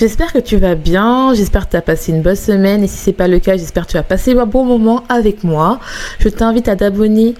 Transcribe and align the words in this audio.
J'espère 0.00 0.32
que 0.32 0.38
tu 0.38 0.56
vas 0.56 0.76
bien, 0.76 1.34
j'espère 1.34 1.66
que 1.66 1.72
tu 1.72 1.76
as 1.76 1.82
passé 1.82 2.10
une 2.10 2.22
bonne 2.22 2.34
semaine 2.34 2.82
et 2.82 2.86
si 2.86 2.96
c'est 2.96 3.12
pas 3.12 3.28
le 3.28 3.38
cas, 3.38 3.58
j'espère 3.58 3.86
que 3.86 3.90
tu 3.90 3.96
as 3.98 4.02
passé 4.02 4.32
un 4.32 4.46
bon 4.46 4.64
moment 4.64 5.04
avec 5.10 5.44
moi. 5.44 5.78
Je 6.20 6.30
t'invite 6.30 6.68
à 6.68 6.76
t'abonner 6.76 7.34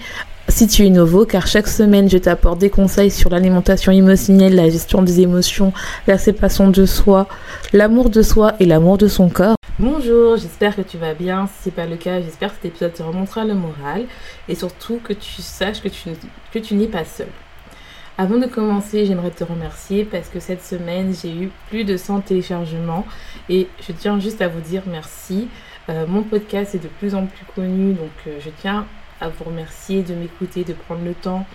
si 0.47 0.67
tu 0.67 0.85
es 0.85 0.91
nouveau, 0.91 1.25
car 1.25 1.47
chaque 1.47 1.67
semaine, 1.67 2.07
je 2.07 2.19
t'apporte 2.19 2.59
des 2.59 2.69
conseils 2.69 3.09
sur 3.09 3.31
l'alimentation 3.31 3.91
émotionnelle, 3.91 4.53
la 4.53 4.69
gestion 4.69 5.01
des 5.01 5.21
émotions, 5.21 5.73
la 6.05 6.19
séparation 6.19 6.69
de 6.69 6.85
soi, 6.85 7.25
l'amour 7.73 8.11
de 8.11 8.21
soi 8.21 8.53
et 8.59 8.67
l'amour 8.67 8.99
de 8.99 9.07
son 9.07 9.27
corps. 9.27 9.55
Bonjour, 9.79 10.37
j'espère 10.37 10.75
que 10.75 10.83
tu 10.83 10.99
vas 10.99 11.15
bien. 11.15 11.47
Si 11.47 11.63
c'est 11.63 11.71
pas 11.73 11.87
le 11.87 11.95
cas, 11.95 12.21
j'espère 12.21 12.49
que 12.49 12.57
cet 12.61 12.65
épisode 12.65 12.93
te 12.93 13.01
remontera 13.01 13.43
le 13.43 13.55
moral 13.55 14.03
et 14.47 14.53
surtout 14.53 14.99
que 15.03 15.13
tu 15.13 15.41
saches 15.41 15.81
que 15.81 15.89
tu, 15.89 16.11
que 16.53 16.59
tu 16.59 16.75
n'es 16.75 16.85
pas 16.85 17.05
seul. 17.05 17.25
Avant 18.21 18.37
de 18.37 18.45
commencer, 18.45 19.07
j'aimerais 19.07 19.31
te 19.31 19.43
remercier 19.43 20.05
parce 20.05 20.29
que 20.29 20.39
cette 20.39 20.61
semaine, 20.61 21.11
j'ai 21.11 21.33
eu 21.35 21.49
plus 21.69 21.85
de 21.85 21.97
100 21.97 22.21
téléchargements 22.21 23.03
et 23.49 23.67
je 23.81 23.91
tiens 23.93 24.19
juste 24.19 24.43
à 24.43 24.47
vous 24.47 24.61
dire 24.61 24.83
merci. 24.85 25.47
Euh, 25.89 26.05
mon 26.05 26.21
podcast 26.21 26.75
est 26.75 26.83
de 26.83 26.87
plus 26.87 27.15
en 27.15 27.25
plus 27.25 27.45
connu, 27.55 27.93
donc 27.93 28.11
euh, 28.27 28.37
je 28.39 28.51
tiens 28.61 28.85
à 29.21 29.29
vous 29.29 29.43
remercier 29.45 30.03
de 30.03 30.13
m'écouter, 30.13 30.63
de 30.63 30.73
prendre 30.73 31.03
le 31.03 31.15
temps 31.15 31.47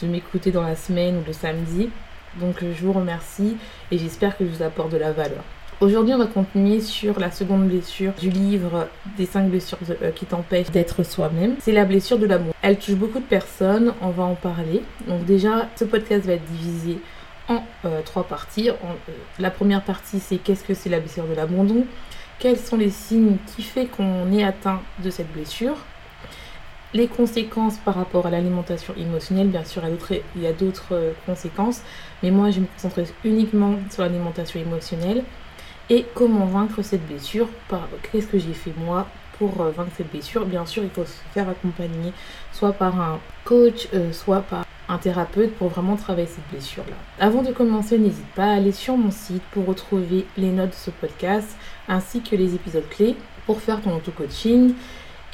de 0.00 0.06
m'écouter 0.06 0.52
dans 0.52 0.62
la 0.62 0.76
semaine 0.76 1.16
ou 1.16 1.24
le 1.26 1.32
samedi. 1.32 1.90
Donc 2.36 2.60
je 2.60 2.86
vous 2.86 2.92
remercie 2.92 3.56
et 3.90 3.98
j'espère 3.98 4.38
que 4.38 4.46
je 4.46 4.50
vous 4.50 4.62
apporte 4.62 4.92
de 4.92 4.98
la 4.98 5.10
valeur. 5.10 5.42
Aujourd'hui, 5.82 6.14
on 6.14 6.18
va 6.18 6.26
continuer 6.26 6.80
sur 6.80 7.18
la 7.18 7.32
seconde 7.32 7.66
blessure 7.66 8.12
du 8.12 8.30
livre 8.30 8.86
des 9.16 9.26
cinq 9.26 9.48
blessures 9.48 9.78
euh, 10.00 10.12
qui 10.12 10.26
t'empêchent 10.26 10.70
d'être 10.70 11.02
soi-même. 11.02 11.56
C'est 11.58 11.72
la 11.72 11.84
blessure 11.84 12.20
de 12.20 12.26
l'amour. 12.26 12.54
Elle 12.62 12.78
touche 12.78 12.94
beaucoup 12.94 13.18
de 13.18 13.24
personnes, 13.24 13.92
on 14.00 14.10
va 14.10 14.22
en 14.22 14.36
parler. 14.36 14.82
Donc 15.08 15.24
déjà, 15.24 15.68
ce 15.74 15.84
podcast 15.84 16.24
va 16.24 16.34
être 16.34 16.44
divisé 16.44 17.00
en 17.48 17.64
euh, 17.84 18.00
trois 18.04 18.22
parties. 18.22 18.70
Euh, 18.70 18.74
la 19.40 19.50
première 19.50 19.82
partie, 19.82 20.20
c'est 20.20 20.36
qu'est-ce 20.36 20.62
que 20.62 20.72
c'est 20.72 20.88
la 20.88 21.00
blessure 21.00 21.26
de 21.26 21.34
l'abandon 21.34 21.84
Quels 22.38 22.58
sont 22.58 22.76
les 22.76 22.90
signes 22.90 23.38
qui 23.56 23.64
font 23.64 23.86
qu'on 23.86 24.32
est 24.32 24.44
atteint 24.44 24.82
de 25.02 25.10
cette 25.10 25.32
blessure? 25.32 25.78
Les 26.94 27.08
conséquences 27.08 27.78
par 27.78 27.96
rapport 27.96 28.26
à 28.26 28.30
l'alimentation 28.30 28.94
émotionnelle, 28.96 29.48
bien 29.48 29.64
sûr, 29.64 29.82
il 30.36 30.42
y 30.42 30.46
a 30.46 30.52
d'autres 30.52 31.14
conséquences, 31.26 31.80
mais 32.22 32.30
moi 32.30 32.50
je 32.50 32.60
me 32.60 32.66
concentrer 32.66 33.06
uniquement 33.24 33.76
sur 33.90 34.02
l'alimentation 34.02 34.60
émotionnelle 34.60 35.24
et 35.92 36.06
comment 36.14 36.46
vaincre 36.46 36.80
cette 36.80 37.06
blessure 37.06 37.48
Qu'est-ce 38.10 38.26
que 38.26 38.38
j'ai 38.38 38.54
fait 38.54 38.72
moi 38.78 39.06
pour 39.38 39.60
euh, 39.60 39.70
vaincre 39.70 39.90
cette 39.94 40.10
blessure? 40.10 40.46
Bien 40.46 40.64
sûr, 40.64 40.82
il 40.82 40.88
faut 40.88 41.04
se 41.04 41.20
faire 41.34 41.50
accompagner 41.50 42.14
soit 42.50 42.72
par 42.72 42.98
un 42.98 43.20
coach, 43.44 43.88
euh, 43.92 44.10
soit 44.10 44.40
par 44.40 44.64
un 44.88 44.96
thérapeute 44.96 45.54
pour 45.56 45.68
vraiment 45.68 45.96
travailler 45.96 46.28
cette 46.28 46.48
blessure-là. 46.50 46.96
Avant 47.20 47.42
de 47.42 47.52
commencer, 47.52 47.98
n'hésite 47.98 48.26
pas 48.34 48.46
à 48.46 48.54
aller 48.54 48.72
sur 48.72 48.96
mon 48.96 49.10
site 49.10 49.42
pour 49.50 49.66
retrouver 49.66 50.24
les 50.38 50.50
notes 50.50 50.70
de 50.70 50.74
ce 50.74 50.90
podcast 50.90 51.58
ainsi 51.88 52.22
que 52.22 52.36
les 52.36 52.54
épisodes 52.54 52.88
clés 52.88 53.14
pour 53.44 53.60
faire 53.60 53.82
ton 53.82 53.94
auto-coaching. 53.94 54.72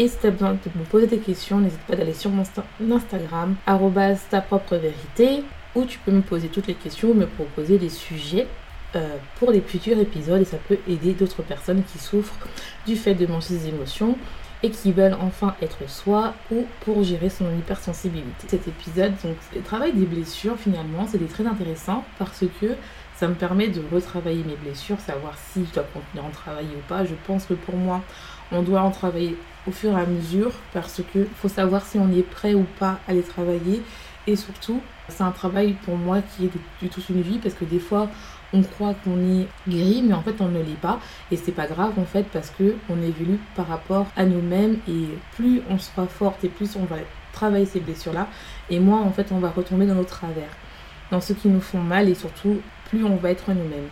Et 0.00 0.08
si 0.08 0.18
tu 0.18 0.26
as 0.26 0.32
besoin 0.32 0.54
de 0.54 0.58
me 0.76 0.84
poser 0.86 1.06
des 1.06 1.18
questions, 1.18 1.60
n'hésite 1.60 1.82
pas 1.82 1.94
d'aller 1.94 2.14
sur 2.14 2.32
mon 2.32 2.42
Instagram, 2.90 3.54
ta 3.64 4.40
propre 4.40 4.74
vérité, 4.74 5.44
où 5.76 5.84
tu 5.84 6.00
peux 6.00 6.12
me 6.12 6.22
poser 6.22 6.48
toutes 6.48 6.66
les 6.66 6.74
questions 6.74 7.10
ou 7.10 7.14
me 7.14 7.26
proposer 7.26 7.78
des 7.78 7.90
sujets 7.90 8.48
pour 9.36 9.50
les 9.50 9.60
futurs 9.60 9.98
épisodes 9.98 10.40
et 10.40 10.44
ça 10.44 10.58
peut 10.68 10.78
aider 10.88 11.12
d'autres 11.12 11.42
personnes 11.42 11.82
qui 11.84 11.98
souffrent 11.98 12.34
du 12.86 12.96
fait 12.96 13.14
de 13.14 13.26
manger 13.26 13.48
ses 13.48 13.68
émotions 13.68 14.16
et 14.62 14.70
qui 14.70 14.92
veulent 14.92 15.16
enfin 15.20 15.54
être 15.62 15.88
soi 15.88 16.34
ou 16.50 16.64
pour 16.80 17.02
gérer 17.04 17.30
son 17.30 17.46
hypersensibilité. 17.56 18.48
Cet 18.48 18.66
épisode, 18.66 19.12
donc, 19.22 19.36
le 19.54 19.62
travail 19.62 19.92
des 19.92 20.06
blessures, 20.06 20.56
finalement, 20.58 21.06
c'était 21.06 21.26
très 21.26 21.46
intéressant 21.46 22.04
parce 22.18 22.44
que 22.60 22.74
ça 23.14 23.28
me 23.28 23.34
permet 23.34 23.68
de 23.68 23.82
retravailler 23.92 24.44
mes 24.44 24.56
blessures, 24.56 25.00
savoir 25.00 25.34
si 25.52 25.64
je 25.66 25.74
dois 25.74 25.84
continuer 25.92 26.24
à 26.24 26.28
en 26.28 26.30
travailler 26.30 26.74
ou 26.76 26.88
pas. 26.88 27.04
Je 27.04 27.14
pense 27.26 27.46
que 27.46 27.54
pour 27.54 27.76
moi, 27.76 28.02
on 28.52 28.62
doit 28.62 28.80
en 28.80 28.90
travailler 28.90 29.36
au 29.66 29.72
fur 29.72 29.96
et 29.96 30.00
à 30.00 30.06
mesure 30.06 30.52
parce 30.72 31.02
que 31.12 31.26
faut 31.40 31.48
savoir 31.48 31.84
si 31.84 31.98
on 31.98 32.10
est 32.12 32.22
prêt 32.22 32.54
ou 32.54 32.64
pas 32.78 32.98
à 33.08 33.12
les 33.12 33.22
travailler. 33.22 33.82
Et 34.28 34.36
surtout, 34.36 34.82
c'est 35.08 35.22
un 35.22 35.30
travail 35.30 35.72
pour 35.84 35.96
moi 35.96 36.20
qui 36.20 36.44
est 36.44 36.50
du 36.82 36.88
tout 36.90 37.00
une 37.08 37.22
vie 37.22 37.38
parce 37.38 37.54
que 37.54 37.64
des 37.64 37.78
fois, 37.78 38.10
on 38.52 38.62
croit 38.62 38.92
qu'on 39.02 39.18
est 39.18 39.46
guéri, 39.66 40.02
mais 40.06 40.12
en 40.12 40.20
fait 40.20 40.34
on 40.40 40.48
ne 40.48 40.58
l'est 40.58 40.80
pas. 40.82 41.00
Et 41.30 41.36
c'est 41.36 41.52
pas 41.52 41.66
grave 41.66 41.98
en 41.98 42.04
fait 42.04 42.24
parce 42.30 42.50
que 42.50 42.76
on 42.90 43.00
évolue 43.00 43.40
par 43.56 43.68
rapport 43.68 44.06
à 44.18 44.26
nous-mêmes 44.26 44.80
et 44.86 45.06
plus 45.34 45.62
on 45.70 45.78
sera 45.78 46.06
forte 46.06 46.44
et 46.44 46.48
plus 46.48 46.76
on 46.76 46.84
va 46.84 46.96
travailler 47.32 47.64
ces 47.64 47.80
blessures-là, 47.80 48.28
et 48.68 48.80
moins 48.80 49.00
en 49.00 49.12
fait 49.12 49.32
on 49.32 49.38
va 49.38 49.48
retomber 49.48 49.86
dans 49.86 49.94
nos 49.94 50.04
travers, 50.04 50.50
dans 51.10 51.22
ce 51.22 51.32
qui 51.32 51.48
nous 51.48 51.60
font 51.62 51.80
mal 51.80 52.10
et 52.10 52.14
surtout 52.14 52.58
plus 52.90 53.04
on 53.04 53.16
va 53.16 53.30
être 53.30 53.48
nous-mêmes. 53.48 53.88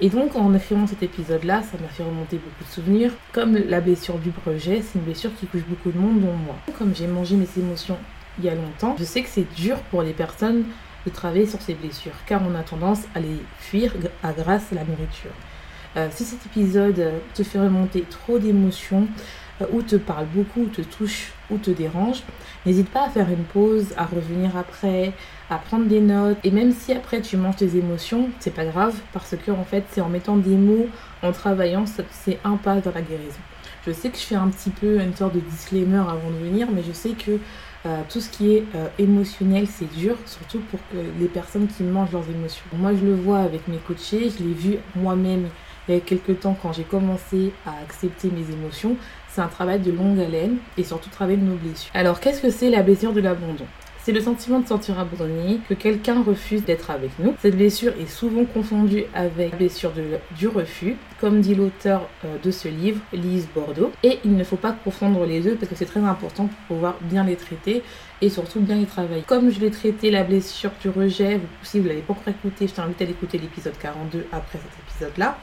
Et 0.00 0.10
donc 0.10 0.36
en 0.36 0.52
écrivant 0.52 0.86
cet 0.86 1.02
épisode-là, 1.02 1.62
ça 1.62 1.78
m'a 1.80 1.88
fait 1.88 2.02
remonter 2.02 2.36
beaucoup 2.36 2.64
de 2.64 2.68
souvenirs, 2.68 3.12
comme 3.32 3.56
la 3.56 3.80
blessure 3.80 4.18
du 4.18 4.32
projet, 4.32 4.82
c'est 4.82 4.98
une 4.98 5.04
blessure 5.04 5.30
qui 5.38 5.46
touche 5.46 5.64
beaucoup 5.66 5.92
de 5.92 5.98
monde, 5.98 6.20
dont 6.20 6.32
moi. 6.34 6.56
Comme 6.78 6.94
j'ai 6.94 7.06
mangé 7.06 7.36
mes 7.36 7.48
émotions 7.56 7.96
il 8.38 8.44
y 8.44 8.48
a 8.48 8.54
longtemps, 8.54 8.96
je 8.98 9.04
sais 9.04 9.22
que 9.22 9.28
c'est 9.28 9.52
dur 9.54 9.78
pour 9.90 10.02
les 10.02 10.12
personnes 10.12 10.64
de 11.04 11.10
travailler 11.10 11.46
sur 11.46 11.60
ces 11.60 11.74
blessures, 11.74 12.12
car 12.26 12.40
on 12.48 12.54
a 12.54 12.62
tendance 12.62 13.02
à 13.14 13.20
les 13.20 13.38
fuir 13.58 13.92
à 14.22 14.32
grâce 14.32 14.72
à 14.72 14.76
la 14.76 14.84
nourriture. 14.84 15.32
Euh, 15.96 16.08
si 16.10 16.24
cet 16.24 16.46
épisode 16.46 16.98
euh, 16.98 17.18
te 17.34 17.42
fait 17.42 17.58
remonter 17.58 18.02
trop 18.08 18.38
d'émotions, 18.38 19.06
euh, 19.60 19.66
ou 19.72 19.82
te 19.82 19.96
parle 19.96 20.26
beaucoup, 20.26 20.62
ou 20.62 20.66
te 20.68 20.80
touche, 20.80 21.32
ou 21.50 21.58
te 21.58 21.70
dérange, 21.70 22.22
n'hésite 22.64 22.88
pas 22.88 23.06
à 23.06 23.10
faire 23.10 23.28
une 23.28 23.44
pause, 23.44 23.92
à 23.98 24.06
revenir 24.06 24.56
après, 24.56 25.12
à 25.50 25.56
prendre 25.56 25.86
des 25.86 26.00
notes. 26.00 26.38
Et 26.44 26.50
même 26.50 26.72
si 26.72 26.92
après 26.92 27.20
tu 27.20 27.36
manges 27.36 27.56
tes 27.56 27.76
émotions, 27.76 28.30
c'est 28.40 28.54
pas 28.54 28.64
grave, 28.64 28.94
parce 29.12 29.36
que 29.36 29.50
en 29.50 29.64
fait, 29.64 29.84
c'est 29.90 30.00
en 30.00 30.08
mettant 30.08 30.36
des 30.36 30.56
mots, 30.56 30.86
en 31.22 31.32
travaillant, 31.32 31.84
c'est 32.10 32.38
un 32.44 32.56
pas 32.56 32.76
dans 32.76 32.92
la 32.92 33.02
guérison. 33.02 33.40
Je 33.86 33.92
sais 33.92 34.10
que 34.10 34.16
je 34.16 34.22
fais 34.22 34.36
un 34.36 34.48
petit 34.48 34.70
peu 34.70 35.00
une 35.00 35.14
sorte 35.14 35.34
de 35.34 35.40
disclaimer 35.40 35.98
avant 35.98 36.30
de 36.30 36.44
venir, 36.44 36.68
mais 36.72 36.82
je 36.86 36.92
sais 36.92 37.10
que 37.10 37.38
euh, 37.84 38.02
tout 38.08 38.20
ce 38.20 38.30
qui 38.30 38.54
est 38.54 38.64
euh, 38.74 38.88
émotionnel, 38.98 39.66
c'est 39.66 39.92
dur, 39.92 40.16
surtout 40.26 40.60
pour 40.70 40.80
les 41.18 41.26
personnes 41.26 41.66
qui 41.66 41.82
mangent 41.82 42.12
leurs 42.12 42.28
émotions. 42.28 42.64
Moi, 42.72 42.92
je 42.94 43.04
le 43.04 43.14
vois 43.14 43.40
avec 43.40 43.66
mes 43.68 43.78
coachés, 43.78 44.30
je 44.30 44.44
l'ai 44.44 44.54
vu 44.54 44.76
moi-même 44.94 45.48
il 45.88 45.94
y 45.94 45.96
a 45.96 46.00
quelques 46.00 46.40
temps 46.40 46.56
quand 46.60 46.72
j'ai 46.72 46.84
commencé 46.84 47.52
à 47.66 47.72
accepter 47.82 48.30
mes 48.30 48.52
émotions. 48.52 48.96
C'est 49.28 49.40
un 49.40 49.48
travail 49.48 49.80
de 49.80 49.90
longue 49.90 50.20
haleine 50.20 50.58
et 50.76 50.84
surtout 50.84 51.10
travail 51.10 51.38
de 51.38 51.44
nos 51.44 51.56
blessures. 51.56 51.90
Alors, 51.94 52.20
qu'est-ce 52.20 52.40
que 52.40 52.50
c'est 52.50 52.70
la 52.70 52.82
blessure 52.82 53.12
de 53.12 53.20
l'abandon? 53.20 53.66
C'est 54.04 54.12
le 54.12 54.20
sentiment 54.20 54.58
de 54.58 54.66
sentir 54.66 54.98
abandonné, 54.98 55.60
que 55.68 55.74
quelqu'un 55.74 56.22
refuse 56.22 56.64
d'être 56.64 56.90
avec 56.90 57.10
nous. 57.18 57.34
Cette 57.40 57.56
blessure 57.56 57.92
est 58.00 58.10
souvent 58.10 58.44
confondue 58.44 59.04
avec 59.14 59.52
la 59.52 59.56
blessure 59.56 59.92
du 60.36 60.48
refus, 60.48 60.96
comme 61.20 61.40
dit 61.40 61.54
l'auteur 61.54 62.08
euh, 62.24 62.36
de 62.42 62.50
ce 62.50 62.66
livre, 62.66 63.00
Lise 63.12 63.48
Bordeaux. 63.54 63.92
Et 64.02 64.18
il 64.24 64.36
ne 64.36 64.42
faut 64.42 64.56
pas 64.56 64.72
confondre 64.72 65.24
les 65.24 65.40
deux 65.40 65.54
parce 65.54 65.68
que 65.68 65.76
c'est 65.76 65.86
très 65.86 66.00
important 66.00 66.46
pour 66.46 66.76
pouvoir 66.76 66.96
bien 67.02 67.24
les 67.24 67.36
traiter 67.36 67.82
et 68.20 68.28
surtout 68.28 68.60
bien 68.60 68.76
y 68.76 68.86
travailler. 68.86 69.22
Comme 69.26 69.50
je 69.50 69.60
l'ai 69.60 69.70
traité 69.70 70.10
la 70.10 70.24
blessure 70.24 70.72
du 70.80 70.88
rejet, 70.88 71.40
si 71.62 71.78
vous 71.78 71.84
ne 71.84 71.90
l'avez 71.90 72.02
pas 72.02 72.12
encore 72.12 72.28
écouté, 72.28 72.66
je 72.66 72.74
t'invite 72.74 73.00
à 73.00 73.04
l'écouter 73.04 73.38
l'épisode 73.38 73.78
42 73.78 74.26
après 74.32 74.58
cet 74.58 74.72
épisode-là. 74.88 75.38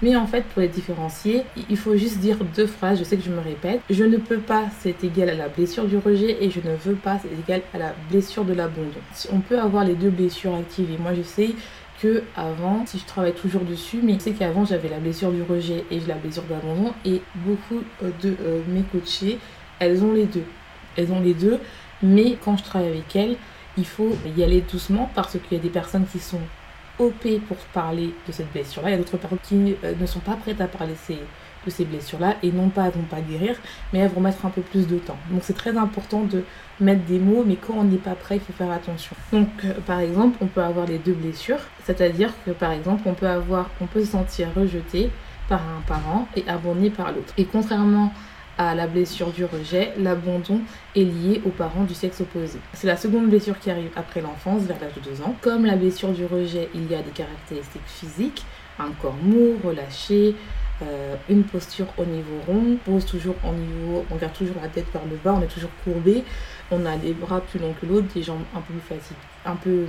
Mais 0.00 0.14
en 0.14 0.26
fait, 0.26 0.44
pour 0.44 0.62
les 0.62 0.68
différencier, 0.68 1.42
il 1.68 1.76
faut 1.76 1.96
juste 1.96 2.18
dire 2.18 2.38
deux 2.56 2.66
phrases. 2.66 2.98
Je 2.98 3.04
sais 3.04 3.16
que 3.16 3.24
je 3.24 3.30
me 3.30 3.40
répète. 3.40 3.80
Je 3.90 4.04
ne 4.04 4.16
peux 4.16 4.38
pas, 4.38 4.66
c'est 4.80 5.02
égal 5.02 5.28
à 5.30 5.34
la 5.34 5.48
blessure 5.48 5.86
du 5.86 5.98
rejet. 5.98 6.42
Et 6.42 6.50
je 6.50 6.60
ne 6.60 6.74
veux 6.76 6.94
pas, 6.94 7.18
c'est 7.18 7.30
égal 7.40 7.62
à 7.74 7.78
la 7.78 7.94
blessure 8.10 8.44
de 8.44 8.52
l'abandon. 8.52 9.00
On 9.32 9.40
peut 9.40 9.58
avoir 9.58 9.84
les 9.84 9.94
deux 9.94 10.10
blessures 10.10 10.54
actives. 10.54 10.90
Et 10.90 10.98
moi, 10.98 11.14
je 11.14 11.22
sais 11.22 11.50
que 12.00 12.22
avant, 12.36 12.86
si 12.86 12.98
je 12.98 13.06
travaille 13.06 13.34
toujours 13.34 13.62
dessus, 13.62 13.98
mais 14.02 14.14
je 14.14 14.20
sais 14.20 14.32
qu'avant 14.32 14.64
j'avais 14.64 14.88
la 14.88 14.98
blessure 14.98 15.32
du 15.32 15.42
rejet 15.42 15.84
et 15.90 15.98
la 16.00 16.14
blessure 16.14 16.44
de 16.44 16.50
l'abandon. 16.50 16.94
Et 17.04 17.20
beaucoup 17.34 17.82
euh, 18.04 18.10
de 18.22 18.36
euh, 18.40 18.60
mes 18.68 18.82
coachés, 18.82 19.38
elles 19.80 20.04
ont 20.04 20.12
les 20.12 20.26
deux. 20.26 20.44
Elles 20.96 21.10
ont 21.12 21.20
les 21.20 21.34
deux. 21.34 21.58
Mais 22.02 22.36
quand 22.44 22.56
je 22.56 22.62
travaille 22.62 22.88
avec 22.88 23.16
elle, 23.16 23.36
il 23.76 23.86
faut 23.86 24.16
y 24.36 24.44
aller 24.44 24.60
doucement 24.60 25.10
parce 25.14 25.32
qu'il 25.32 25.56
y 25.56 25.60
a 25.60 25.62
des 25.62 25.70
personnes 25.70 26.06
qui 26.06 26.20
sont 26.20 26.40
OP 26.98 27.40
pour 27.46 27.56
parler 27.72 28.14
de 28.26 28.32
cette 28.32 28.50
blessure-là. 28.52 28.90
Il 28.90 28.92
y 28.92 28.94
a 28.94 28.98
d'autres 28.98 29.16
personnes 29.16 29.38
qui 29.42 29.76
euh, 29.84 29.94
ne 29.98 30.06
sont 30.06 30.20
pas 30.20 30.34
prêtes 30.34 30.60
à 30.60 30.66
parler 30.66 30.94
de 31.64 31.70
ces 31.70 31.84
blessures-là 31.84 32.36
et 32.42 32.50
non 32.50 32.68
pas 32.68 32.88
vont 32.90 33.02
pas 33.02 33.20
guérir, 33.20 33.56
mais 33.92 34.00
elles 34.00 34.10
vont 34.10 34.20
mettre 34.20 34.44
un 34.46 34.50
peu 34.50 34.62
plus 34.62 34.86
de 34.86 34.98
temps. 34.98 35.18
Donc 35.30 35.40
c'est 35.42 35.56
très 35.56 35.76
important 35.76 36.22
de 36.22 36.42
mettre 36.80 37.04
des 37.04 37.18
mots, 37.18 37.44
mais 37.46 37.56
quand 37.56 37.74
on 37.74 37.84
n'est 37.84 37.96
pas 37.96 38.14
prêt, 38.14 38.36
il 38.36 38.40
faut 38.40 38.52
faire 38.52 38.70
attention. 38.70 39.14
Donc 39.32 39.48
euh, 39.64 39.74
par 39.86 40.00
exemple, 40.00 40.38
on 40.40 40.46
peut 40.46 40.62
avoir 40.62 40.86
les 40.86 40.98
deux 40.98 41.12
blessures, 41.12 41.60
c'est-à-dire 41.84 42.32
que 42.44 42.52
par 42.52 42.72
exemple, 42.72 43.02
on 43.06 43.14
peut 43.14 43.28
avoir, 43.28 43.70
on 43.80 43.86
peut 43.86 44.00
se 44.00 44.12
sentir 44.12 44.48
rejeté 44.56 45.10
par 45.48 45.60
un 45.60 45.80
parent 45.86 46.28
et 46.36 46.44
abandonné 46.48 46.90
par 46.90 47.12
l'autre. 47.12 47.32
Et 47.36 47.44
contrairement 47.44 48.12
à 48.58 48.74
la 48.74 48.88
blessure 48.88 49.30
du 49.30 49.44
rejet, 49.44 49.92
l'abandon 49.98 50.60
est 50.96 51.04
lié 51.04 51.40
aux 51.46 51.50
parents 51.50 51.84
du 51.84 51.94
sexe 51.94 52.20
opposé. 52.20 52.58
C'est 52.72 52.88
la 52.88 52.96
seconde 52.96 53.28
blessure 53.28 53.58
qui 53.58 53.70
arrive 53.70 53.90
après 53.94 54.20
l'enfance, 54.20 54.62
vers 54.62 54.78
l'âge 54.80 54.94
de 54.94 55.00
2 55.00 55.22
ans. 55.22 55.36
Comme 55.40 55.64
la 55.64 55.76
blessure 55.76 56.10
du 56.10 56.26
rejet, 56.26 56.68
il 56.74 56.90
y 56.90 56.94
a 56.94 57.02
des 57.02 57.12
caractéristiques 57.12 57.86
physiques, 57.86 58.44
un 58.80 58.90
corps 59.00 59.16
mou, 59.22 59.56
relâché, 59.64 60.34
euh, 60.82 61.14
une 61.28 61.44
posture 61.44 61.86
au 61.96 62.04
niveau 62.04 62.40
rond, 62.46 62.76
pose 62.84 63.06
toujours 63.06 63.36
au 63.44 63.52
niveau, 63.52 64.04
on 64.10 64.16
garde 64.16 64.34
toujours 64.34 64.56
la 64.60 64.68
tête 64.68 64.86
vers 64.92 65.04
le 65.08 65.16
bas, 65.16 65.34
on 65.38 65.42
est 65.42 65.48
toujours 65.52 65.70
courbé, 65.84 66.24
on 66.70 66.84
a 66.84 66.96
des 66.96 67.12
bras 67.12 67.40
plus 67.40 67.60
longs 67.60 67.74
que 67.80 67.86
l'autre, 67.86 68.08
des 68.14 68.22
jambes 68.22 68.42
un 68.54 68.60
peu 68.60 68.74
plus 68.74 69.16
un 69.44 69.56
peu 69.56 69.86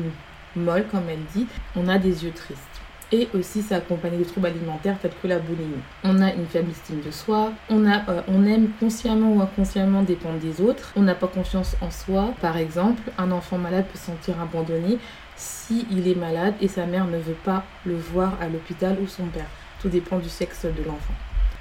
molles 0.56 0.86
comme 0.89 1.10
elle 1.10 1.24
dit, 1.33 1.48
on 1.75 1.88
a 1.88 1.98
des 1.98 2.24
yeux 2.24 2.31
tristes 2.31 2.78
et 3.11 3.27
aussi 3.33 3.61
ça 3.61 3.77
accompagné 3.77 4.17
de 4.17 4.23
troubles 4.23 4.47
alimentaires 4.47 4.97
tels 5.00 5.13
que 5.21 5.27
la 5.27 5.39
boulimie. 5.39 5.81
On 6.03 6.21
a 6.21 6.33
une 6.33 6.45
faible 6.45 6.71
estime 6.71 7.01
de 7.01 7.11
soi, 7.11 7.51
on, 7.69 7.85
a, 7.85 8.09
euh, 8.09 8.21
on 8.27 8.45
aime 8.45 8.69
consciemment 8.79 9.33
ou 9.33 9.41
inconsciemment 9.41 10.03
dépendre 10.03 10.39
des 10.39 10.61
autres, 10.61 10.94
on 10.95 11.01
n'a 11.01 11.15
pas 11.15 11.27
confiance 11.27 11.75
en 11.81 11.91
soi. 11.91 12.33
Par 12.41 12.57
exemple, 12.57 13.01
un 13.17 13.31
enfant 13.31 13.57
malade 13.57 13.85
peut 13.91 13.97
se 13.97 14.06
sentir 14.06 14.39
abandonné 14.41 14.97
si 15.35 15.85
est 15.91 16.15
malade 16.15 16.56
et 16.61 16.67
sa 16.67 16.85
mère 16.85 17.06
ne 17.06 17.17
veut 17.17 17.33
pas 17.33 17.63
le 17.85 17.95
voir 17.95 18.33
à 18.41 18.47
l'hôpital 18.47 18.97
ou 19.01 19.07
son 19.07 19.25
père. 19.27 19.47
Tout 19.81 19.89
dépend 19.89 20.19
du 20.19 20.29
sexe 20.29 20.65
de 20.65 20.83
l'enfant. 20.85 21.13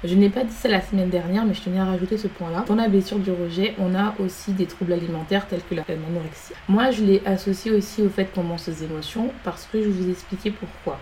Je 0.03 0.15
n'ai 0.15 0.29
pas 0.29 0.45
dit 0.45 0.53
ça 0.53 0.69
la 0.69 0.79
semaine 0.79 1.09
dernière, 1.09 1.45
mais 1.45 1.53
je 1.53 1.61
tenais 1.61 1.79
à 1.79 1.83
rajouter 1.83 2.17
ce 2.17 2.27
point-là. 2.27 2.63
Dans 2.67 2.75
la 2.75 2.87
blessure 2.87 3.19
du 3.19 3.31
rejet, 3.31 3.75
on 3.77 3.93
a 3.95 4.15
aussi 4.19 4.53
des 4.53 4.65
troubles 4.65 4.93
alimentaires 4.93 5.45
tels 5.45 5.61
que 5.61 5.75
la 5.75 5.83
l'anorexie. 5.87 6.53
Moi, 6.69 6.91
je 6.91 7.03
l'ai 7.03 7.21
associé 7.25 7.71
aussi 7.71 8.01
au 8.01 8.09
fait 8.09 8.25
qu'on 8.33 8.43
mange 8.43 8.61
ses 8.61 8.83
émotions 8.85 9.31
parce 9.43 9.67
que 9.69 9.81
je 9.83 9.89
vous 9.89 10.07
ai 10.07 10.11
expliqué 10.11 10.51
pourquoi. 10.51 10.99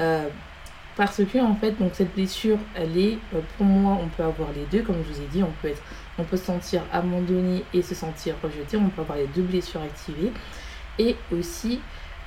Euh, 0.00 0.28
parce 0.96 1.16
que 1.24 1.38
en 1.38 1.54
fait, 1.56 1.72
donc 1.72 1.90
cette 1.94 2.14
blessure, 2.14 2.58
elle 2.74 2.96
est, 2.96 3.18
euh, 3.34 3.40
pour 3.56 3.66
moi, 3.66 3.98
on 4.00 4.06
peut 4.08 4.22
avoir 4.22 4.50
les 4.52 4.64
deux, 4.70 4.84
comme 4.84 4.96
je 5.06 5.12
vous 5.12 5.22
ai 5.22 5.26
dit, 5.26 5.42
on 5.42 5.52
peut 5.60 5.68
être, 5.68 5.82
on 6.18 6.24
peut 6.24 6.36
se 6.36 6.44
sentir 6.44 6.82
abandonné 6.92 7.64
et 7.72 7.82
se 7.82 7.94
sentir 7.94 8.36
rejeté, 8.42 8.76
on 8.76 8.88
peut 8.88 9.02
avoir 9.02 9.18
les 9.18 9.26
deux 9.26 9.42
blessures 9.42 9.82
activées, 9.82 10.32
et 10.98 11.16
aussi 11.32 11.80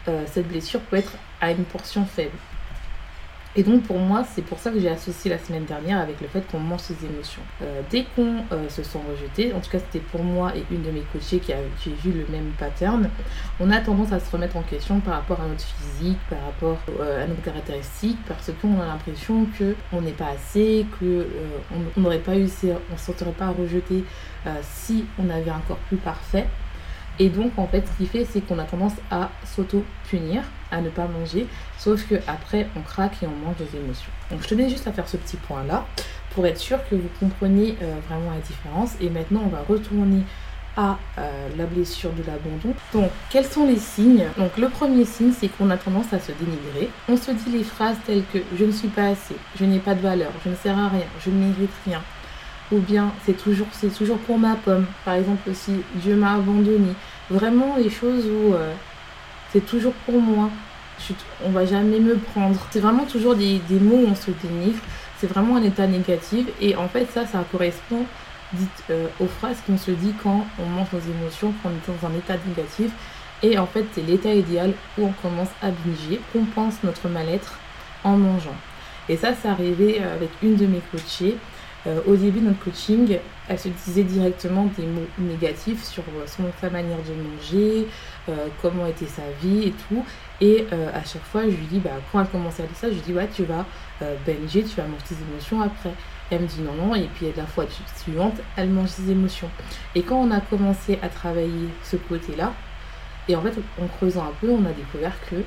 euh, 0.08 0.24
cette 0.26 0.48
blessure 0.50 0.82
peut 0.82 0.98
être 0.98 1.14
à 1.40 1.52
une 1.52 1.64
portion 1.64 2.06
faible. 2.06 2.38
Et 3.58 3.64
donc 3.64 3.82
pour 3.84 3.98
moi, 3.98 4.24
c'est 4.24 4.44
pour 4.44 4.60
ça 4.60 4.70
que 4.70 4.80
j'ai 4.80 4.88
associé 4.88 5.32
la 5.32 5.40
semaine 5.40 5.66
dernière 5.66 6.00
avec 6.00 6.22
le 6.22 6.28
fait 6.28 6.46
qu'on 6.52 6.60
mange 6.60 6.82
ses 6.82 7.04
émotions. 7.04 7.42
Euh, 7.64 7.82
dès 7.90 8.06
qu'on 8.16 8.44
euh, 8.52 8.70
se 8.70 8.84
sent 8.84 9.00
rejeté, 9.10 9.52
en 9.52 9.60
tout 9.60 9.72
cas 9.72 9.80
c'était 9.80 10.06
pour 10.12 10.24
moi 10.24 10.54
et 10.56 10.64
une 10.70 10.84
de 10.84 10.92
mes 10.92 11.02
coachées 11.12 11.40
qui 11.40 11.54
a, 11.54 11.58
vu 12.04 12.12
le 12.12 12.28
même 12.32 12.52
pattern, 12.60 13.10
on 13.60 13.72
a 13.72 13.80
tendance 13.80 14.12
à 14.12 14.20
se 14.20 14.30
remettre 14.30 14.58
en 14.58 14.62
question 14.62 15.00
par 15.00 15.16
rapport 15.16 15.42
à 15.42 15.48
notre 15.48 15.66
physique, 15.66 16.20
par 16.30 16.40
rapport 16.46 16.78
euh, 17.00 17.24
à 17.24 17.28
nos 17.28 17.34
caractéristiques, 17.34 18.20
parce 18.28 18.52
qu'on 18.62 18.80
a 18.80 18.86
l'impression 18.86 19.48
que 19.58 19.76
on 19.92 20.02
n'est 20.02 20.12
pas 20.12 20.30
assez, 20.36 20.86
que 21.00 21.26
on 21.98 22.00
n'aurait 22.00 22.20
pas 22.20 22.38
eu, 22.38 22.48
on 22.64 22.94
ne 22.94 22.98
se 22.98 23.06
sentirait 23.06 23.32
pas 23.32 23.50
rejeté 23.50 24.04
si 24.62 25.06
on 25.20 25.30
avait 25.30 25.50
un 25.50 25.62
corps 25.68 25.80
plus 25.90 25.98
parfait. 25.98 26.46
Et 27.20 27.30
donc, 27.30 27.58
en 27.58 27.68
fait, 27.68 27.86
ce 27.88 27.98
qui 27.98 28.08
fait, 28.08 28.26
c'est 28.26 28.42
qu'on 28.42 28.60
a 28.60 28.64
tendance 28.64 28.94
à 29.10 29.30
s'auto-punir, 29.46 30.44
à 30.72 30.82
ne 30.82 30.90
pas 30.90 31.08
manger, 31.08 31.48
sauf 31.78 32.08
que 32.08 32.16
après 32.28 32.68
on 32.76 32.82
craque 32.82 33.24
et 33.24 33.28
on 33.28 33.48
mange 33.48 33.56
des 33.58 33.78
émotions. 33.78 34.12
Donc, 34.30 34.42
je 34.44 34.48
tenais 34.48 34.70
juste 34.70 34.88
à 34.88 34.92
faire 34.92 35.08
ce 35.08 35.18
petit 35.18 35.38
point-là 35.38 35.86
pour 36.32 36.46
être 36.46 36.60
sûr 36.60 36.78
que 36.90 36.96
vous 36.96 37.10
compreniez 37.20 37.76
euh, 37.82 37.96
vraiment 38.08 38.32
la 38.32 38.42
différence. 38.42 38.96
Et 39.02 39.10
maintenant, 39.10 39.42
on 39.46 39.50
va 39.50 39.64
retourner 39.68 40.24
à 40.78 41.00
euh, 41.18 41.48
la 41.58 41.66
blessure 41.66 42.12
de 42.12 42.22
l'abandon. 42.22 42.76
Donc, 42.94 43.10
quels 43.32 43.46
sont 43.46 43.66
les 43.66 43.78
signes? 43.78 44.28
Donc, 44.38 44.56
le 44.58 44.70
premier 44.70 45.06
signe, 45.06 45.32
c'est 45.32 45.48
qu'on 45.48 45.72
a 45.72 45.78
tendance 45.78 46.14
à 46.14 46.20
se 46.20 46.32
dénigrer. 46.34 46.92
On 47.10 47.18
se 47.18 47.32
dit 47.32 47.50
les 47.52 47.64
phrases 47.64 47.98
telles 48.06 48.24
que 48.32 48.38
je 48.56 48.64
ne 48.64 48.72
suis 48.72 48.90
pas 48.90 49.08
assez, 49.08 49.36
je 49.60 49.66
n'ai 49.66 49.80
pas 49.80 49.96
de 49.96 50.02
valeur, 50.02 50.32
je 50.46 50.50
ne 50.50 50.56
sers 50.56 50.78
à 50.78 50.90
rien, 50.90 51.06
je 51.26 51.32
ne 51.32 51.48
mérite 51.48 51.72
rien, 51.88 52.02
ou 52.72 52.80
bien 52.80 53.12
c'est 53.26 53.38
toujours, 53.38 53.68
c'est 53.72 53.94
toujours 53.96 54.18
pour 54.20 54.38
ma 54.38 54.56
pomme. 54.56 54.86
Par 55.06 55.16
exemple 55.16 55.50
aussi, 55.50 55.74
Dieu 55.96 56.16
m'a 56.16 56.34
abandonné. 56.36 56.94
Vraiment 57.30 57.76
les 57.78 57.90
choses 57.90 58.26
où 58.26 58.54
euh, 58.54 58.74
c'est 59.52 59.66
toujours 59.66 59.94
pour 60.06 60.20
moi. 60.22 60.50
Je, 61.00 61.14
on 61.46 61.52
va 61.52 61.66
jamais 61.66 62.00
me 62.00 62.16
prendre. 62.16 62.60
C'est 62.72 62.80
vraiment 62.80 63.06
toujours 63.06 63.36
des, 63.36 63.62
mots 63.70 63.98
où 63.98 64.08
on 64.10 64.16
se 64.16 64.32
dénigre. 64.32 64.80
C'est 65.20 65.28
vraiment 65.28 65.56
un 65.56 65.64
état 65.64 65.88
négatif. 65.88 66.48
Et 66.62 66.76
en 66.76 66.88
fait, 66.88 67.08
ça, 67.14 67.26
ça 67.26 67.44
correspond 67.52 68.06
euh, 68.90 69.08
aux 69.20 69.28
phrases 69.28 69.58
qu'on 69.66 69.78
se 69.78 69.92
dit 69.92 70.14
quand 70.22 70.46
on 70.60 70.66
mange 70.70 70.88
nos 70.94 71.00
émotions, 71.00 71.54
quand 71.64 71.70
on 71.70 71.72
est 71.72 72.00
dans 72.02 72.08
un 72.08 72.18
état 72.18 72.36
négatif. 72.48 72.92
Et 73.44 73.58
en 73.58 73.68
fait, 73.68 73.86
c'est 73.94 74.02
l'état 74.02 74.34
idéal 74.34 74.74
où 74.98 75.06
on 75.06 75.12
commence 75.22 75.50
à 75.62 75.70
binger, 75.70 76.20
qu'on 76.34 76.46
pense 76.46 76.76
notre 76.84 77.08
mal-être 77.08 77.60
en 78.04 78.18
mangeant. 78.18 78.56
Et 79.10 79.16
ça, 79.16 79.30
c'est 79.40 79.48
arrivé 79.48 80.02
euh, 80.02 80.16
avec 80.16 80.30
une 80.42 80.56
de 80.56 80.66
mes 80.66 80.82
coachées 80.92 81.38
au 82.06 82.16
début 82.16 82.40
de 82.40 82.46
notre 82.46 82.60
coaching, 82.64 83.18
elle 83.48 83.60
se 83.60 83.70
disait 83.70 84.04
directement 84.04 84.66
des 84.78 84.86
mots 84.86 85.08
négatifs 85.18 85.84
sur 85.84 86.04
euh, 86.04 86.26
son, 86.26 86.44
sa 86.60 86.70
manière 86.70 86.98
de 86.98 87.14
manger, 87.14 87.88
euh, 88.30 88.48
comment 88.62 88.86
était 88.86 89.06
sa 89.06 89.24
vie 89.42 89.68
et 89.68 89.72
tout. 89.72 90.04
Et 90.42 90.68
à 90.72 91.04
chaque 91.04 91.24
fois, 91.24 91.46
je 91.46 91.56
lui 91.56 91.66
dis, 91.66 91.80
bah, 91.80 91.90
quand 92.12 92.22
elle 92.22 92.28
commençait 92.28 92.62
à 92.62 92.68
dire 92.68 92.76
ça, 92.76 92.90
je 92.90 92.94
lui 92.94 93.02
dis, 93.02 93.14
ouais, 93.14 93.28
tu 93.34 93.44
vas 93.44 93.66
belger, 94.24 94.64
tu 94.64 94.76
vas 94.76 94.84
manger 94.84 95.04
tes 95.10 95.16
émotions 95.16 95.62
après. 95.62 95.94
elle 96.30 96.42
me 96.42 96.46
dit 96.46 96.62
non, 96.62 96.74
non, 96.74 96.94
et 96.94 97.10
puis 97.16 97.26
la 97.36 97.48
fois 97.48 97.66
suivante, 97.96 98.36
elle 98.56 98.70
mange 98.70 98.90
ses 98.90 99.10
émotions. 99.10 99.50
Et 99.96 100.04
quand 100.04 100.18
on 100.18 100.30
a 100.30 100.40
commencé 100.40 101.00
à 101.02 101.10
travailler 101.10 101.70
ce 101.84 101.96
côté-là, 101.96 102.54
et 103.28 103.36
en 103.36 103.42
fait, 103.42 103.56
en 103.82 103.88
creusant 103.88 104.26
un 104.26 104.34
peu, 104.40 104.50
on 104.52 104.64
a 104.66 104.74
découvert 104.74 105.14
que 105.30 105.38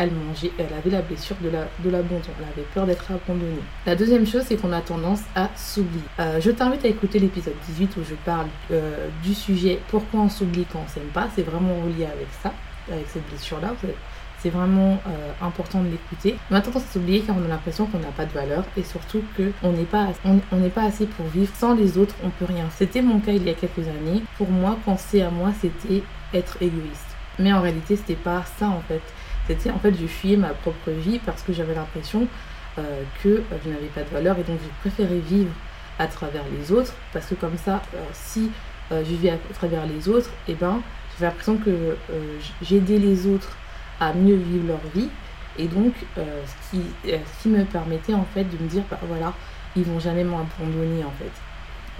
elle 0.00 0.12
mangeait, 0.12 0.50
elle 0.58 0.72
avait 0.72 0.88
la 0.88 1.02
blessure 1.02 1.36
de 1.42 1.50
l'abandon, 1.90 2.22
la, 2.26 2.46
elle 2.46 2.52
avait 2.52 2.66
peur 2.72 2.86
d'être 2.86 3.04
abandonnée. 3.10 3.60
La 3.84 3.94
deuxième 3.94 4.26
chose, 4.26 4.44
c'est 4.46 4.56
qu'on 4.56 4.72
a 4.72 4.80
tendance 4.80 5.20
à 5.36 5.50
s'oublier. 5.54 6.02
Euh, 6.18 6.40
je 6.40 6.50
t'invite 6.50 6.86
à 6.86 6.88
écouter 6.88 7.18
l'épisode 7.18 7.54
18 7.68 7.98
où 7.98 8.00
je 8.08 8.14
parle 8.14 8.46
euh, 8.70 9.08
du 9.22 9.34
sujet 9.34 9.78
pourquoi 9.88 10.20
on 10.20 10.28
s'oublie 10.30 10.64
quand 10.72 10.82
on 10.86 10.88
s'aime 10.88 11.10
pas. 11.12 11.28
C'est 11.36 11.42
vraiment 11.42 11.74
relié 11.84 12.06
avec 12.06 12.28
ça, 12.42 12.54
avec 12.90 13.06
cette 13.08 13.28
blessure-là. 13.28 13.74
C'est 14.38 14.48
vraiment 14.48 14.98
euh, 15.06 15.32
important 15.42 15.82
de 15.82 15.88
l'écouter. 15.90 16.36
On 16.50 16.54
a 16.54 16.62
tendance 16.62 16.84
à 16.84 16.92
s'oublier 16.94 17.20
car 17.20 17.36
on 17.36 17.44
a 17.44 17.48
l'impression 17.48 17.84
qu'on 17.84 17.98
n'a 17.98 18.08
pas 18.08 18.24
de 18.24 18.32
valeur 18.32 18.64
et 18.78 18.82
surtout 18.82 19.22
qu'on 19.36 19.72
n'est 19.72 19.84
pas, 19.84 20.06
on, 20.24 20.38
pas 20.70 20.84
assez 20.84 21.04
pour 21.04 21.26
vivre. 21.26 21.52
Sans 21.58 21.74
les 21.74 21.98
autres, 21.98 22.14
on 22.24 22.30
peut 22.30 22.46
rien. 22.46 22.64
C'était 22.74 23.02
mon 23.02 23.20
cas 23.20 23.32
il 23.32 23.44
y 23.44 23.50
a 23.50 23.54
quelques 23.54 23.86
années. 23.86 24.22
Pour 24.38 24.48
moi, 24.48 24.78
penser 24.86 25.20
à 25.20 25.28
moi, 25.28 25.52
c'était 25.60 26.02
être 26.32 26.56
égoïste. 26.62 27.04
Mais 27.38 27.52
en 27.52 27.60
réalité, 27.60 27.96
c'était 27.96 28.14
pas 28.14 28.44
ça 28.58 28.68
en 28.68 28.80
fait 28.88 29.02
c'était 29.50 29.70
en 29.70 29.78
fait 29.78 29.94
je 30.00 30.06
fuyais 30.06 30.36
ma 30.36 30.50
propre 30.50 30.90
vie 30.90 31.18
parce 31.18 31.42
que 31.42 31.52
j'avais 31.52 31.74
l'impression 31.74 32.28
euh, 32.78 33.02
que 33.22 33.28
euh, 33.28 33.42
je 33.64 33.70
n'avais 33.70 33.86
pas 33.86 34.02
de 34.02 34.10
valeur 34.10 34.38
et 34.38 34.42
donc 34.42 34.58
je 34.62 34.88
préférais 34.88 35.18
vivre 35.18 35.50
à 35.98 36.06
travers 36.06 36.44
les 36.56 36.70
autres 36.70 36.94
parce 37.12 37.26
que 37.26 37.34
comme 37.34 37.56
ça 37.56 37.82
euh, 37.94 37.98
si 38.12 38.50
je 38.92 39.02
vivais 39.02 39.30
à 39.30 39.38
travers 39.54 39.86
les 39.86 40.08
autres 40.08 40.30
et 40.48 40.52
eh 40.52 40.54
ben 40.54 40.80
j'avais 41.12 41.30
l'impression 41.30 41.56
que 41.58 41.96
j'aidais 42.60 42.98
les 42.98 43.24
autres 43.26 43.56
à 44.00 44.12
mieux 44.12 44.34
vivre 44.34 44.66
leur 44.66 44.80
vie 44.92 45.08
et 45.58 45.68
donc 45.68 45.94
ce, 46.16 46.70
qui, 46.70 46.82
ce 47.04 47.42
qui 47.42 47.48
me 47.50 47.64
permettait 47.64 48.14
en 48.14 48.24
fait 48.34 48.42
de 48.42 48.60
me 48.60 48.68
dire 48.68 48.82
bah 48.90 48.98
voilà 49.06 49.32
ils 49.76 49.84
vont 49.84 50.00
jamais 50.00 50.24
m'abandonner 50.24 51.04
en 51.04 51.12
fait. 51.12 51.30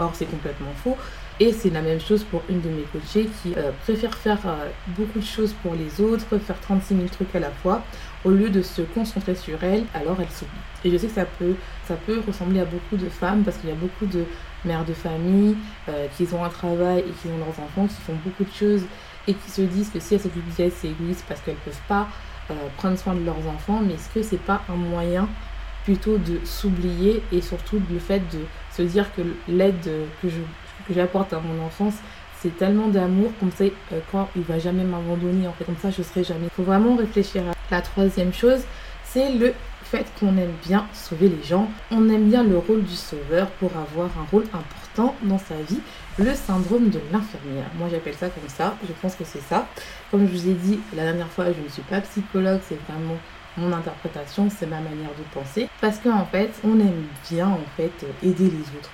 Or 0.01 0.11
c'est 0.15 0.27
complètement 0.27 0.73
faux 0.83 0.97
et 1.41 1.55
c'est 1.55 1.71
la 1.71 1.81
même 1.81 2.01
chose 2.01 2.23
pour 2.23 2.43
une 2.51 2.61
de 2.61 2.69
mes 2.69 2.83
coachées 2.83 3.27
qui 3.43 3.55
euh, 3.57 3.71
préfère 3.83 4.15
faire 4.15 4.41
euh, 4.45 4.69
beaucoup 4.89 5.19
de 5.19 5.25
choses 5.25 5.55
pour 5.63 5.75
les 5.75 5.99
autres, 6.03 6.27
faire 6.39 6.61
36 6.61 6.95
000 6.95 7.09
trucs 7.09 7.35
à 7.35 7.41
la 7.41 7.51
fois, 7.51 7.83
au 8.25 8.31
lieu 8.31 8.51
de 8.51 8.61
se 8.61 8.83
concentrer 8.83 9.35
sur 9.35 9.65
elle, 9.65 9.85
alors 9.95 10.19
elle 10.21 10.29
s'oublie. 10.29 10.53
Et 10.85 10.91
je 10.91 10.99
sais 10.99 11.07
que 11.07 11.15
ça 11.15 11.25
peut, 11.25 11.55
ça 11.89 11.95
peut 11.95 12.21
ressembler 12.27 12.61
à 12.61 12.67
beaucoup 12.67 12.99
de 12.99 13.09
femmes 13.09 13.43
parce 13.43 13.57
qu'il 13.57 13.71
y 13.71 13.73
a 13.73 13.77
beaucoup 13.77 14.05
de 14.05 14.25
mères 14.67 14.85
de 14.85 14.93
famille 14.93 15.57
euh, 15.89 16.07
qui 16.15 16.29
ont 16.35 16.45
un 16.45 16.51
travail 16.51 17.01
et 17.01 17.13
qui 17.23 17.29
ont 17.29 17.39
leurs 17.39 17.49
enfants, 17.49 17.87
qui 17.87 18.03
font 18.03 18.17
beaucoup 18.23 18.45
de 18.45 18.55
choses 18.55 18.83
et 19.27 19.33
qui 19.33 19.51
se 19.51 19.63
disent 19.63 19.89
que 19.89 19.99
si 19.99 20.15
elles 20.15 20.21
s'occupent 20.21 20.55
d'elles, 20.59 20.73
c'est 20.73 20.89
égoïste 20.89 21.25
parce 21.27 21.41
qu'elles 21.41 21.55
ne 21.55 21.71
peuvent 21.71 21.87
pas 21.89 22.09
prendre 22.79 22.99
soin 22.99 23.15
de 23.15 23.25
leurs 23.25 23.47
enfants. 23.49 23.81
Mais 23.87 23.95
est-ce 23.95 24.09
que 24.09 24.23
c'est 24.23 24.43
pas 24.43 24.61
un 24.69 24.75
moyen 24.75 25.29
plutôt 25.85 26.19
de 26.19 26.41
s'oublier 26.45 27.23
et 27.33 27.41
surtout 27.41 27.81
le 27.91 27.99
fait 27.99 28.21
de 28.33 28.41
se 28.73 28.83
dire 28.83 29.15
que 29.15 29.23
l'aide 29.49 29.89
que 30.21 30.29
je 30.29 30.41
que 30.87 30.95
j'apporte 30.95 31.33
à 31.33 31.41
mon 31.41 31.65
enfance, 31.65 31.95
c'est 32.41 32.57
tellement 32.57 32.89
d'amour 32.89 33.31
comme 33.39 33.53
ça 33.53 33.65
euh, 33.65 34.01
quand 34.11 34.29
il 34.37 34.43
va 34.43 34.59
jamais 34.59 34.85
m'abandonner 34.85 35.47
en 35.47 35.53
fait. 35.53 35.65
Comme 35.65 35.77
ça 35.77 35.91
je 35.91 36.03
serai 36.03 36.25
jamais. 36.25 36.47
Il 36.47 36.51
faut 36.51 36.63
vraiment 36.63 36.97
réfléchir 36.97 37.43
à 37.49 37.75
la 37.75 37.83
troisième 37.83 38.33
chose 38.33 38.63
c'est 39.13 39.33
le 39.33 39.53
fait 39.83 40.07
qu'on 40.21 40.37
aime 40.37 40.55
bien 40.65 40.87
sauver 40.95 41.29
les 41.29 41.43
gens, 41.43 41.69
on 41.91 42.09
aime 42.11 42.29
bien 42.29 42.45
le 42.45 42.59
rôle 42.59 42.85
du 42.85 42.95
sauveur 42.95 43.49
pour 43.51 43.73
avoir 43.77 44.07
un 44.07 44.25
rôle 44.31 44.45
important 44.55 45.17
dans 45.25 45.39
sa 45.39 45.57
vie, 45.69 45.81
le 46.17 46.33
syndrome 46.35 46.91
de 46.91 47.01
l'infirmière. 47.13 47.67
Moi 47.77 47.89
j'appelle 47.91 48.15
ça 48.15 48.29
comme 48.29 48.49
ça, 48.49 48.77
je 48.87 48.93
pense 49.03 49.17
que 49.17 49.25
c'est 49.25 49.43
ça. 49.43 49.67
Comme 50.13 50.29
je 50.29 50.33
vous 50.33 50.49
ai 50.49 50.55
dit 50.55 50.79
la 50.95 51.03
dernière 51.03 51.29
fois, 51.29 51.47
je 51.47 51.61
ne 51.61 51.69
suis 51.69 51.83
pas 51.83 52.01
psychologue, 52.03 52.61
c'est 52.69 52.79
vraiment 52.89 53.17
mon 53.57 53.73
interprétation, 53.73 54.49
c'est 54.51 54.67
ma 54.67 54.81
manière 54.81 55.11
de 55.11 55.25
penser. 55.35 55.69
Parce 55.81 55.99
qu'en 55.99 56.25
fait, 56.25 56.51
on 56.65 56.79
aime 56.81 57.05
bien 57.31 57.49
en 57.49 57.61
fait 57.77 57.93
aider 58.23 58.45
les 58.45 58.79
autres. 58.79 58.91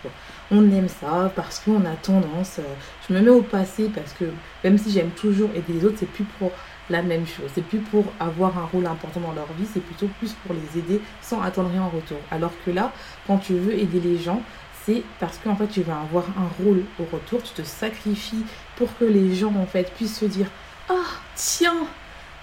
On 0.51 0.71
aime 0.71 0.89
ça 0.89 1.31
parce 1.35 1.59
qu'on 1.59 1.85
a 1.85 1.95
tendance, 2.01 2.59
euh, 2.59 2.75
je 3.09 3.15
me 3.15 3.21
mets 3.21 3.31
au 3.31 3.43
passé 3.43 3.91
parce 3.95 4.13
que 4.13 4.27
même 4.63 4.79
si 4.79 4.91
j'aime 4.91 5.11
toujours 5.11 5.51
aider 5.55 5.73
les 5.73 5.85
autres, 5.85 5.97
c'est 5.99 6.11
plus 6.11 6.25
pour 6.39 6.53
la 6.89 7.03
même 7.03 7.27
chose. 7.27 7.51
C'est 7.55 7.65
plus 7.65 7.81
pour 7.81 8.05
avoir 8.21 8.57
un 8.59 8.65
rôle 8.65 8.87
important 8.87 9.21
dans 9.21 9.33
leur 9.33 9.53
vie, 9.59 9.67
c'est 9.73 9.81
plutôt 9.83 10.09
plus 10.19 10.33
pour 10.33 10.55
les 10.55 10.79
aider 10.79 11.01
sans 11.21 11.43
attendre 11.43 11.71
rien 11.71 11.83
en 11.83 11.89
retour. 11.89 12.19
Alors 12.31 12.53
que 12.65 12.71
là, 12.71 12.93
quand 13.27 13.39
tu 13.39 13.55
veux 13.55 13.75
aider 13.75 14.01
les 14.01 14.19
gens, 14.19 14.41
c'est 14.85 15.03
parce 15.19 15.39
qu'en 15.39 15.57
fait 15.57 15.67
tu 15.67 15.83
vas 15.83 16.01
avoir 16.01 16.25
un 16.39 16.65
rôle 16.65 16.85
au 17.01 17.05
retour, 17.13 17.43
tu 17.43 17.53
te 17.53 17.63
sacrifies 17.63 18.45
pour 18.77 18.97
que 18.99 19.05
les 19.05 19.35
gens 19.35 19.53
en 19.57 19.67
fait 19.67 19.93
puissent 19.95 20.19
se 20.19 20.27
dire 20.27 20.47
Ah, 20.89 20.95
tiens, 21.35 21.89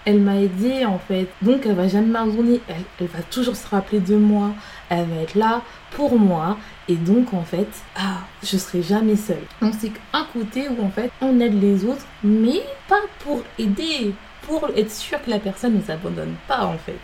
elle 0.06 0.20
m'a 0.20 0.38
aidé 0.38 0.86
en 0.86 1.00
fait. 1.00 1.28
Donc 1.42 1.66
elle 1.66 1.76
va 1.76 1.88
jamais 1.88 2.08
m'abandonner. 2.08 2.62
Elle, 2.68 3.08
va 3.08 3.22
toujours 3.24 3.56
se 3.56 3.68
rappeler 3.68 4.00
de 4.00 4.16
moi. 4.16 4.52
Elle 4.90 5.06
va 5.06 5.22
être 5.22 5.36
là 5.36 5.62
pour 5.92 6.18
moi. 6.18 6.58
Et 6.88 6.96
donc 6.96 7.34
en 7.34 7.44
fait, 7.44 7.70
ah, 7.96 8.20
je 8.44 8.58
serai 8.58 8.82
jamais 8.82 9.16
seule. 9.16 9.44
Donc 9.62 9.74
c'est 9.80 9.92
un 10.12 10.26
côté 10.34 10.68
où 10.68 10.84
en 10.84 10.90
fait 10.90 11.12
on 11.22 11.40
aide 11.40 11.60
les 11.62 11.86
autres, 11.86 12.06
mais 12.24 12.62
pas 12.88 13.02
pour 13.20 13.42
aider, 13.58 14.14
pour 14.42 14.70
être 14.76 14.92
sûr 14.92 15.22
que 15.24 15.30
la 15.30 15.40
personne 15.40 15.78
ne 15.78 15.82
s'abandonne 15.82 16.36
pas 16.48 16.66
en 16.66 16.78
fait. 16.78 17.00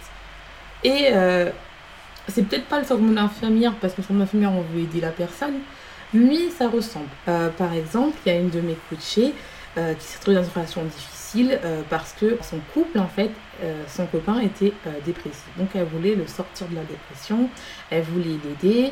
Et 0.84 1.10
euh, 1.14 1.50
c'est 2.28 2.44
peut-être 2.44 2.66
pas 2.66 2.80
le 2.80 2.86
syndrome 2.86 3.16
d'infirmière 3.16 3.74
parce 3.80 3.94
que 3.94 4.02
syndrome 4.02 4.20
d'infirmière 4.20 4.52
on 4.52 4.62
veut 4.62 4.82
aider 4.82 5.02
la 5.02 5.12
personne, 5.12 5.60
mais 6.14 6.50
ça 6.50 6.68
ressemble. 6.68 7.08
Euh, 7.28 7.50
par 7.50 7.74
exemple, 7.74 8.18
il 8.26 8.34
y 8.34 8.36
a 8.36 8.40
une 8.40 8.50
de 8.50 8.62
mes 8.62 8.78
coachées 8.90 9.34
euh, 9.80 9.94
qui 9.94 10.06
s'est 10.06 10.20
trouvée 10.20 10.36
dans 10.36 10.44
une 10.44 10.52
relation 10.52 10.84
difficile 10.84 11.58
euh, 11.64 11.84
parce 11.90 12.12
que 12.12 12.38
son 12.42 12.58
couple 12.74 13.00
en 13.00 13.08
fait, 13.08 13.32
euh, 13.64 13.82
son 13.88 14.06
copain 14.08 14.42
était 14.42 14.74
dépressif. 15.06 15.46
Donc 15.58 15.70
elle 15.74 15.86
voulait 15.86 16.16
le 16.16 16.28
sortir 16.28 16.68
de 16.68 16.76
la 16.76 16.84
dépression, 16.84 17.50
elle 17.90 18.04
voulait 18.04 18.38
l'aider, 18.44 18.92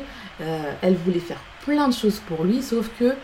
elle 0.80 0.94
voulait 0.94 1.18
faire 1.18 1.40
plein 1.64 1.88
de 1.88 1.92
choses 1.92 2.20
pour 2.20 2.44
lui, 2.44 2.62
sauf 2.62 2.88
que 2.98 3.14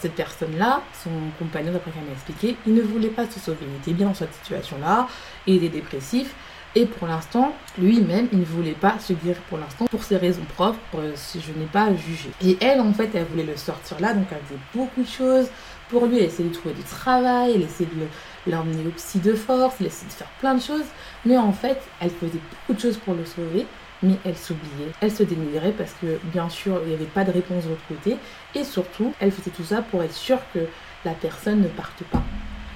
cette 0.00 0.14
personne-là, 0.14 0.82
son 1.04 1.10
compagnon, 1.38 1.72
d'après 1.72 1.90
qu'elle 1.90 2.04
m'a 2.04 2.12
expliqué, 2.12 2.56
il 2.66 2.74
ne 2.74 2.82
voulait 2.82 3.08
pas 3.08 3.26
se 3.28 3.38
sauver. 3.38 3.66
Il 3.68 3.76
était 3.76 3.92
bien 3.92 4.06
dans 4.06 4.14
cette 4.14 4.32
situation-là, 4.34 5.06
il 5.46 5.56
était 5.56 5.68
dépressif. 5.68 6.34
Et 6.76 6.86
pour 6.86 7.08
l'instant, 7.08 7.52
lui-même, 7.78 8.28
il 8.32 8.38
ne 8.38 8.44
voulait 8.44 8.72
pas 8.72 8.98
se 9.00 9.12
guérir 9.12 9.42
pour 9.48 9.58
l'instant, 9.58 9.86
pour 9.86 10.04
ses 10.04 10.16
raisons 10.16 10.44
propres, 10.54 10.78
si 11.16 11.40
je 11.40 11.52
n'ai 11.58 11.66
pas 11.66 11.92
jugé. 11.96 12.30
Et 12.44 12.56
elle, 12.60 12.80
en 12.80 12.92
fait, 12.92 13.10
elle 13.12 13.24
voulait 13.24 13.42
le 13.42 13.56
sortir 13.56 13.98
là, 13.98 14.14
donc 14.14 14.26
elle 14.30 14.38
faisait 14.46 14.60
beaucoup 14.72 15.02
de 15.02 15.08
choses 15.08 15.48
pour 15.90 16.06
lui. 16.06 16.18
Elle 16.18 16.24
essayait 16.24 16.48
de 16.48 16.54
trouver 16.54 16.74
du 16.74 16.82
travail, 16.82 17.52
elle 17.54 17.62
essayait 17.62 17.90
de 17.94 18.50
l'emmener 18.50 18.86
au 18.86 18.90
psy 18.90 19.18
de 19.18 19.34
force, 19.34 19.76
elle 19.80 19.86
essayait 19.86 20.08
de 20.08 20.14
faire 20.14 20.30
plein 20.40 20.54
de 20.54 20.62
choses. 20.62 20.86
Mais 21.24 21.36
en 21.36 21.52
fait, 21.52 21.80
elle 22.00 22.10
faisait 22.10 22.40
beaucoup 22.50 22.74
de 22.74 22.80
choses 22.80 22.96
pour 22.98 23.14
le 23.14 23.24
sauver, 23.24 23.66
mais 24.02 24.16
elle 24.24 24.36
s'oubliait, 24.36 24.92
elle 25.00 25.12
se 25.12 25.22
dénigrait 25.22 25.72
parce 25.72 25.92
que 26.00 26.18
bien 26.24 26.48
sûr 26.48 26.80
il 26.84 26.88
n'y 26.88 26.94
avait 26.94 27.04
pas 27.04 27.24
de 27.24 27.32
réponse 27.32 27.64
de 27.64 27.70
l'autre 27.70 27.82
côté 27.86 28.16
et 28.54 28.64
surtout 28.64 29.12
elle 29.20 29.30
faisait 29.30 29.50
tout 29.50 29.64
ça 29.64 29.82
pour 29.82 30.02
être 30.02 30.14
sûre 30.14 30.38
que 30.54 30.60
la 31.04 31.12
personne 31.12 31.60
ne 31.60 31.68
parte 31.68 32.02
pas. 32.04 32.22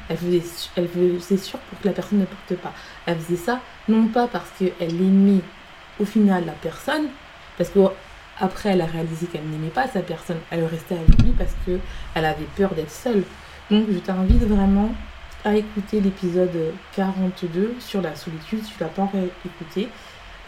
Elle 0.09 0.19
faisait, 0.19 0.43
elle 0.77 1.39
sûr 1.39 1.59
pour 1.59 1.81
que 1.81 1.87
la 1.87 1.95
personne 1.95 2.19
ne 2.19 2.27
parte 2.27 2.61
pas. 2.61 2.75
Elle 3.07 3.19
faisait 3.19 3.37
ça 3.37 3.61
non 3.89 4.07
pas 4.09 4.27
parce 4.27 4.51
qu'elle 4.59 4.73
aimait 4.81 5.41
au 5.99 6.05
final 6.05 6.45
la 6.45 6.53
personne, 6.53 7.07
parce 7.57 7.71
qu'après 8.39 8.71
elle 8.71 8.81
a 8.81 8.87
réalisé 8.87 9.27
qu'elle 9.27 9.45
n'aimait 9.45 9.69
pas 9.69 9.89
sa 9.89 10.01
personne, 10.01 10.39
elle 10.51 10.65
restait 10.65 10.97
avec 10.97 11.23
lui 11.23 11.33
parce 11.33 11.55
qu'elle 11.65 12.25
avait 12.25 12.47
peur 12.57 12.75
d'être 12.75 12.91
seule. 12.91 13.25
Donc 13.71 13.87
je 13.91 13.99
t'invite 13.99 14.45
vraiment 14.45 14.91
à 15.45 15.55
écouter 15.55 16.01
l'épisode 16.01 16.75
42 16.97 17.77
sur 17.79 18.01
la 18.01 18.15
solitude 18.17 18.65
si 18.65 18.73
tu 18.73 18.81
l'as 18.81 18.89
pas 18.89 19.03
encore 19.03 19.21
écouté 19.45 19.89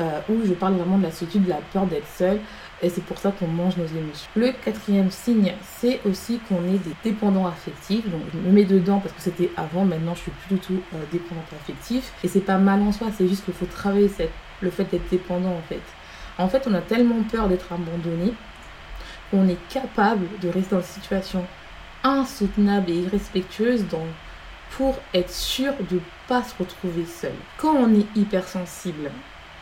euh, 0.01 0.21
où 0.29 0.45
je 0.45 0.53
parle 0.53 0.75
vraiment 0.75 0.99
de 0.99 1.05
la 1.05 1.11
solitude, 1.11 1.45
de 1.45 1.49
la 1.49 1.61
peur 1.73 1.87
d'être 1.87 2.07
seul. 2.07 2.41
Et 2.83 2.91
c'est 2.91 3.03
pour 3.03 3.17
ça 3.17 3.31
qu'on 3.33 3.47
mange 3.47 3.79
nos 3.79 3.87
émotions. 3.87 4.29
Le 4.37 4.53
quatrième 4.53 5.11
signe, 5.11 5.55
c'est 5.79 6.01
aussi 6.05 6.39
qu'on 6.47 6.63
est 6.65 6.79
des 6.79 6.95
dépendants 7.03 7.47
affectifs. 7.47 8.07
Donc 8.11 8.21
je 8.33 8.39
me 8.39 8.53
mets 8.53 8.65
dedans 8.65 9.01
parce 9.01 9.15
que 9.15 9.23
c'était 9.23 9.51
avant, 9.57 9.87
maintenant 9.87 10.15
je 10.15 10.21
suis 10.21 10.31
plus 10.33 10.57
du 10.57 10.61
tout 10.61 10.81
euh, 10.95 10.99
dépendante 11.11 11.47
affectif. 11.59 12.13
Et 12.23 12.29
c'est 12.29 12.41
pas 12.41 12.59
mal 12.59 12.83
en 12.83 12.93
soi, 12.93 13.09
c'est 13.17 13.27
juste 13.29 13.45
qu'il 13.47 13.55
faut 13.55 13.67
travailler 13.67 14.11
le 14.61 14.71
fait 14.71 14.85
d'être 14.85 15.09
dépendant 15.11 15.53
en 15.53 15.63
fait. 15.69 15.81
En 16.39 16.49
fait, 16.49 16.67
on 16.67 16.75
a 16.75 16.81
tellement 16.81 17.23
peur 17.23 17.49
d'être 17.49 17.73
abandonné 17.73 18.35
qu'on 19.31 19.49
est 19.49 19.69
capable 19.69 20.27
de 20.41 20.49
rester 20.49 20.75
dans 20.75 20.81
une 20.81 20.87
situation 20.87 21.45
insoutenable 22.05 22.91
et 22.91 23.01
irrespectueuse 23.01 23.85
pour 24.71 24.97
être 25.15 25.31
sûr 25.31 25.73
de 25.91 25.97
ne 25.97 26.01
pas 26.29 26.43
se 26.43 26.55
retrouver 26.59 27.07
seul. 27.07 27.33
Quand 27.57 27.75
on 27.75 27.95
est 27.95 28.07
hypersensible, 28.17 29.11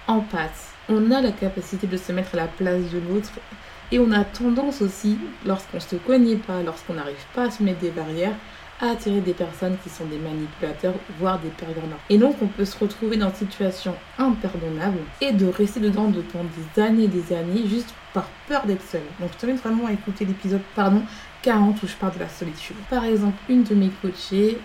empathe. 0.06 0.72
On 0.88 1.10
a 1.10 1.22
la 1.22 1.32
capacité 1.32 1.86
de 1.86 1.96
se 1.96 2.12
mettre 2.12 2.34
à 2.34 2.38
la 2.38 2.46
place 2.46 2.90
de 2.90 2.98
l'autre 2.98 3.30
et 3.90 3.98
on 3.98 4.12
a 4.12 4.24
tendance 4.24 4.82
aussi, 4.82 5.18
lorsqu'on 5.46 5.78
ne 5.78 5.82
se 5.82 5.96
connaît 5.96 6.36
pas, 6.36 6.62
lorsqu'on 6.62 6.94
n'arrive 6.94 7.24
pas 7.34 7.44
à 7.44 7.50
se 7.50 7.62
mettre 7.62 7.80
des 7.80 7.90
barrières, 7.90 8.34
attirer 8.90 9.20
des 9.20 9.34
personnes 9.34 9.76
qui 9.82 9.90
sont 9.90 10.04
des 10.06 10.18
manipulateurs, 10.18 10.94
voire 11.18 11.38
des 11.38 11.48
pervers. 11.48 11.84
Et 12.10 12.18
donc 12.18 12.36
on 12.42 12.46
peut 12.46 12.64
se 12.64 12.78
retrouver 12.78 13.16
dans 13.16 13.28
une 13.28 13.34
situation 13.34 13.94
impardonnable 14.18 14.98
et 15.20 15.32
de 15.32 15.46
rester 15.46 15.80
dedans 15.80 16.10
pendant 16.32 16.44
des 16.44 16.82
années 16.82 17.04
et 17.04 17.08
des 17.08 17.34
années 17.34 17.66
juste 17.66 17.94
par 18.12 18.28
peur 18.48 18.64
d'être 18.66 18.86
seul. 18.86 19.02
Donc 19.20 19.30
je 19.32 19.38
t'invite 19.38 19.62
vraiment 19.62 19.86
à 19.86 19.92
écouter 19.92 20.24
l'épisode 20.24 20.62
pardon 20.74 21.02
40 21.42 21.82
où 21.82 21.86
je 21.86 21.94
parle 21.94 22.14
de 22.14 22.20
la 22.20 22.28
solitude. 22.28 22.76
Par 22.88 23.04
exemple, 23.04 23.36
une 23.48 23.64
de 23.64 23.74
mes 23.74 23.90
coachées 24.00 24.58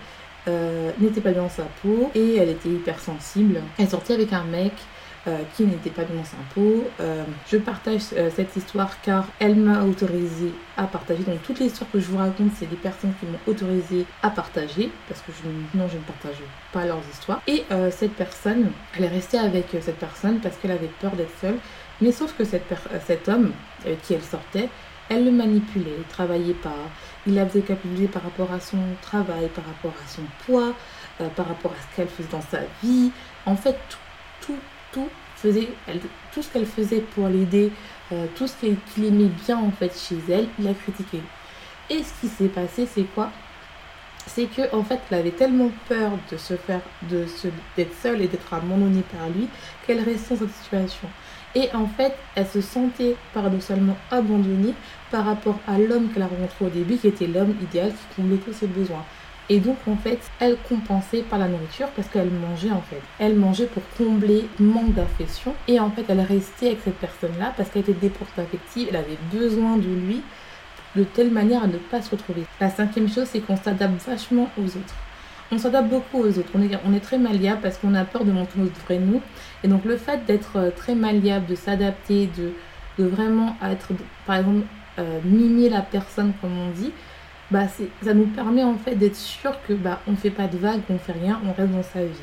euh, 0.48 0.90
n'était 0.98 1.20
pas 1.20 1.32
dans 1.32 1.48
sa 1.48 1.64
peau 1.82 2.10
et 2.14 2.36
elle 2.36 2.48
était 2.48 2.70
hypersensible. 2.70 3.60
Elle 3.78 3.88
sortait 3.88 4.14
avec 4.14 4.32
un 4.32 4.44
mec 4.44 4.72
qui 5.54 5.64
n'était 5.64 5.90
pas 5.90 6.04
dans 6.04 6.24
sa 6.24 6.36
peau. 6.54 6.88
Euh, 7.00 7.24
je 7.50 7.56
partage 7.58 8.02
euh, 8.16 8.30
cette 8.34 8.56
histoire 8.56 9.00
car 9.02 9.26
elle 9.38 9.56
m'a 9.56 9.82
autorisé 9.82 10.52
à 10.76 10.84
partager. 10.84 11.22
Donc 11.22 11.42
toutes 11.42 11.60
les 11.60 11.66
histoires 11.66 11.90
que 11.90 12.00
je 12.00 12.06
vous 12.06 12.18
raconte, 12.18 12.52
c'est 12.58 12.68
des 12.68 12.76
personnes 12.76 13.12
qui 13.20 13.26
m'ont 13.26 13.38
autorisé 13.46 14.06
à 14.22 14.30
partager 14.30 14.90
parce 15.08 15.20
que 15.20 15.32
je, 15.32 15.78
non, 15.78 15.88
je 15.88 15.96
ne 15.96 16.02
partage 16.02 16.36
pas 16.72 16.84
leurs 16.86 17.02
histoires. 17.12 17.42
Et 17.46 17.64
euh, 17.70 17.90
cette 17.90 18.14
personne, 18.14 18.70
elle 18.96 19.04
est 19.04 19.08
restée 19.08 19.38
avec 19.38 19.66
cette 19.80 19.98
personne 19.98 20.40
parce 20.40 20.56
qu'elle 20.56 20.72
avait 20.72 20.90
peur 21.00 21.12
d'être 21.12 21.36
seule. 21.40 21.56
Mais 22.00 22.12
sauf 22.12 22.34
que 22.34 22.44
cet 22.44 23.28
homme 23.28 23.52
qui 24.02 24.14
elle 24.14 24.22
sortait, 24.22 24.70
elle 25.10 25.24
le 25.24 25.32
manipulait, 25.32 25.96
il 25.98 26.04
travaillait 26.04 26.54
pas, 26.54 26.76
il 27.26 27.34
la 27.34 27.44
faisait 27.44 27.62
capitaliser 27.62 28.06
par 28.06 28.22
rapport 28.22 28.50
à 28.52 28.60
son 28.60 28.78
travail, 29.02 29.48
par 29.48 29.64
rapport 29.66 29.92
à 30.02 30.08
son 30.08 30.22
poids, 30.46 30.72
euh, 31.20 31.28
par 31.30 31.48
rapport 31.48 31.72
à 31.72 31.74
ce 31.82 31.96
qu'elle 31.96 32.08
faisait 32.08 32.28
dans 32.30 32.40
sa 32.40 32.60
vie. 32.82 33.10
En 33.44 33.56
fait, 33.56 33.76
tout, 34.40 34.56
tout 34.92 35.08
faisait, 35.36 35.68
tout 36.32 36.42
ce 36.42 36.52
qu'elle 36.52 36.66
faisait 36.66 37.00
pour 37.00 37.28
l'aider, 37.28 37.72
euh, 38.12 38.26
tout 38.36 38.46
ce 38.46 38.54
qu'il 38.56 39.04
aimait 39.04 39.30
bien 39.46 39.58
en 39.58 39.70
fait 39.70 39.92
chez 39.96 40.18
elle, 40.32 40.48
il 40.58 40.68
a 40.68 40.74
critiqué. 40.74 41.20
Et 41.88 42.02
ce 42.02 42.20
qui 42.20 42.28
s'est 42.28 42.48
passé, 42.48 42.86
c'est 42.86 43.04
quoi? 43.14 43.30
C'est 44.26 44.46
que 44.46 44.74
en 44.74 44.84
fait, 44.84 45.00
elle 45.10 45.18
avait 45.18 45.30
tellement 45.30 45.70
peur 45.88 46.12
de 46.30 46.36
se 46.36 46.54
faire, 46.54 46.82
de 47.10 47.26
d'être 47.76 47.94
seule 48.00 48.20
et 48.20 48.28
d'être 48.28 48.52
abandonnée 48.52 49.02
par 49.16 49.28
lui, 49.28 49.48
qu'elle 49.86 50.00
restait 50.00 50.34
dans 50.34 50.40
cette 50.40 50.54
situation. 50.54 51.08
Et 51.54 51.68
en 51.74 51.86
fait, 51.86 52.14
elle 52.36 52.46
se 52.46 52.60
sentait 52.60 53.16
paradoxalement 53.34 53.96
abandonnée 54.10 54.74
par 55.10 55.24
rapport 55.24 55.58
à 55.66 55.78
l'homme 55.78 56.10
qu'elle 56.12 56.22
a 56.22 56.28
rencontré 56.28 56.66
au 56.66 56.68
début, 56.68 56.96
qui 56.96 57.08
était 57.08 57.26
l'homme 57.26 57.56
idéal 57.60 57.90
qui 57.90 58.16
comblait 58.22 58.36
tous 58.36 58.52
ses 58.52 58.68
besoins. 58.68 59.04
Et 59.52 59.58
donc, 59.58 59.76
en 59.88 59.96
fait, 59.96 60.20
elle 60.38 60.56
compensait 60.68 61.22
par 61.22 61.40
la 61.40 61.48
nourriture 61.48 61.88
parce 61.96 62.08
qu'elle 62.08 62.30
mangeait, 62.30 62.70
en 62.70 62.82
fait. 62.82 63.02
Elle 63.18 63.34
mangeait 63.34 63.66
pour 63.66 63.82
combler 63.98 64.48
le 64.60 64.66
manque 64.66 64.94
d'affection. 64.94 65.54
Et 65.66 65.80
en 65.80 65.90
fait, 65.90 66.04
elle 66.08 66.20
restait 66.20 66.68
avec 66.68 66.78
cette 66.84 66.98
personne-là 66.98 67.52
parce 67.56 67.68
qu'elle 67.68 67.82
était 67.82 67.92
dépendante 67.92 68.38
affective. 68.38 68.86
Elle 68.90 68.96
avait 68.96 69.18
besoin 69.32 69.76
de 69.76 69.88
lui 69.88 70.22
de 70.94 71.02
telle 71.02 71.32
manière 71.32 71.64
à 71.64 71.66
ne 71.66 71.78
pas 71.78 72.00
se 72.00 72.10
retrouver. 72.10 72.44
La 72.60 72.70
cinquième 72.70 73.08
chose, 73.08 73.26
c'est 73.26 73.40
qu'on 73.40 73.56
s'adapte 73.56 74.06
vachement 74.06 74.48
aux 74.56 74.66
autres. 74.66 74.94
On 75.50 75.58
s'adapte 75.58 75.88
beaucoup 75.88 76.18
aux 76.18 76.38
autres. 76.38 76.50
On 76.54 76.94
est, 76.94 77.00
très 77.00 77.18
malléable 77.18 77.60
parce 77.60 77.76
qu'on 77.76 77.94
a 77.94 78.04
peur 78.04 78.24
de 78.24 78.30
montrer 78.30 78.60
notre 78.60 78.80
vrai 78.82 78.98
nous. 78.98 79.20
Et 79.64 79.68
donc, 79.68 79.84
le 79.84 79.96
fait 79.96 80.24
d'être 80.26 80.72
très 80.76 80.94
malléable, 80.94 81.46
de 81.46 81.56
s'adapter, 81.56 82.30
de, 82.38 82.52
de 83.02 83.08
vraiment 83.08 83.56
être, 83.64 83.88
par 84.26 84.36
exemple, 84.36 84.64
euh, 85.00 85.18
mimer 85.24 85.68
la 85.68 85.82
personne, 85.82 86.32
comme 86.40 86.56
on 86.56 86.70
dit, 86.70 86.92
bah 87.50 87.66
ça 87.68 88.14
nous 88.14 88.26
permet 88.26 88.62
en 88.62 88.76
fait 88.76 88.94
d'être 88.94 89.16
sûr 89.16 89.52
que 89.66 89.72
bah 89.72 90.00
on 90.06 90.14
fait 90.14 90.30
pas 90.30 90.46
de 90.46 90.56
vagues, 90.56 90.82
on 90.88 90.98
fait 90.98 91.12
rien, 91.12 91.40
on 91.44 91.52
reste 91.52 91.72
dans 91.72 91.82
sa 91.82 92.04
vie. 92.04 92.22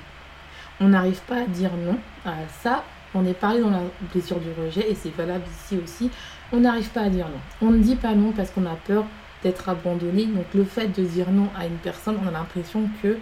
On 0.80 0.90
n'arrive 0.90 1.20
pas 1.22 1.42
à 1.42 1.46
dire 1.46 1.72
non. 1.86 1.98
à 2.26 2.36
ça, 2.62 2.84
on 3.14 3.26
est 3.26 3.34
parlé 3.34 3.62
dans 3.62 3.70
la 3.70 3.82
blessure 4.14 4.40
du 4.40 4.50
rejet 4.62 4.90
et 4.90 4.96
c'est 4.96 5.14
valable 5.16 5.46
ici 5.52 5.80
aussi. 5.84 6.12
On 6.52 6.60
n'arrive 6.62 6.90
pas 6.90 7.02
à 7.02 7.10
dire 7.10 7.28
non. 7.28 7.68
On 7.68 7.72
ne 7.72 7.80
dit 7.80 7.96
pas 7.96 8.14
non 8.14 8.32
parce 8.32 8.52
qu'on 8.52 8.66
a 8.66 8.76
peur 8.76 9.06
d'être 9.44 9.70
abandonné. 9.70 10.26
Donc 10.26 10.46
le 10.54 10.64
fait 10.64 10.88
de 10.88 11.04
dire 11.04 11.30
non 11.32 11.50
à 11.58 11.66
une 11.66 11.78
personne, 11.78 12.18
on 12.24 12.28
a 12.28 12.32
l'impression 12.32 12.90
que 13.02 13.18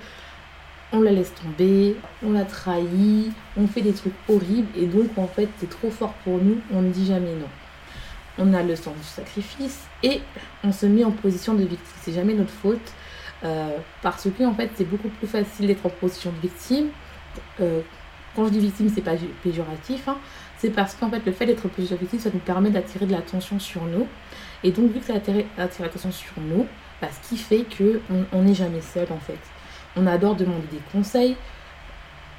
on 0.93 1.01
la 1.01 1.11
laisse 1.11 1.33
tomber, 1.33 1.95
on 2.23 2.31
la 2.31 2.45
trahit, 2.45 3.31
on 3.57 3.67
fait 3.67 3.81
des 3.81 3.93
trucs 3.93 4.13
horribles 4.29 4.67
et 4.77 4.85
donc 4.85 5.17
en 5.17 5.27
fait 5.27 5.49
c'est 5.57 5.69
trop 5.69 5.89
fort 5.89 6.13
pour 6.23 6.37
nous, 6.37 6.57
on 6.71 6.81
ne 6.81 6.91
dit 6.91 7.05
jamais 7.05 7.33
non. 7.33 7.49
On 8.37 8.53
a 8.53 8.63
le 8.63 8.75
sens 8.75 8.95
du 8.95 9.03
sacrifice 9.03 9.83
et 10.03 10.21
on 10.63 10.71
se 10.71 10.85
met 10.85 11.03
en 11.03 11.11
position 11.11 11.53
de 11.53 11.63
victime. 11.63 11.95
C'est 12.01 12.13
jamais 12.13 12.33
notre 12.33 12.51
faute 12.51 12.93
euh, 13.43 13.77
parce 14.01 14.27
que 14.29 14.43
en 14.43 14.53
fait 14.53 14.71
c'est 14.75 14.85
beaucoup 14.85 15.09
plus 15.09 15.27
facile 15.27 15.67
d'être 15.67 15.85
en 15.85 15.89
position 15.89 16.31
de 16.31 16.41
victime. 16.41 16.89
Euh, 17.61 17.81
quand 18.35 18.45
je 18.45 18.51
dis 18.51 18.59
victime, 18.59 18.91
c'est 18.93 19.01
pas 19.01 19.15
péjoratif, 19.43 20.09
hein. 20.09 20.17
c'est 20.57 20.69
parce 20.69 20.93
qu'en 20.95 21.09
fait 21.09 21.25
le 21.25 21.31
fait 21.31 21.45
d'être 21.45 21.69
position 21.69 21.95
de 21.95 22.01
victime, 22.01 22.19
ça 22.19 22.29
nous 22.33 22.39
permet 22.39 22.69
d'attirer 22.69 23.05
de 23.05 23.13
l'attention 23.13 23.59
sur 23.59 23.83
nous. 23.85 24.07
Et 24.63 24.71
donc 24.71 24.91
vu 24.91 24.99
que 24.99 25.05
ça 25.05 25.13
attire, 25.15 25.45
l'attention 25.79 26.11
sur 26.11 26.41
nous, 26.41 26.67
bah, 27.01 27.07
ce 27.09 27.29
qui 27.29 27.37
fait 27.37 27.65
qu'on 27.77 28.41
n'est 28.41 28.53
jamais 28.53 28.81
seul 28.81 29.07
en 29.11 29.19
fait 29.19 29.39
on 29.95 30.07
adore 30.07 30.35
demander 30.35 30.67
des 30.71 30.81
conseils. 30.91 31.35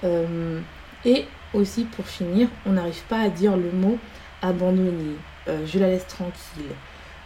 Euh, 0.05 0.61
et 1.05 1.25
aussi, 1.55 1.85
pour 1.85 2.07
finir, 2.07 2.49
on 2.67 2.73
n'arrive 2.73 3.03
pas 3.09 3.21
à 3.21 3.29
dire 3.29 3.57
le 3.57 3.71
mot 3.71 3.99
abandonner, 4.43 5.17
euh, 5.49 5.67
je 5.67 5.79
la 5.79 5.89
laisse 5.89 6.07
tranquille, 6.07 6.75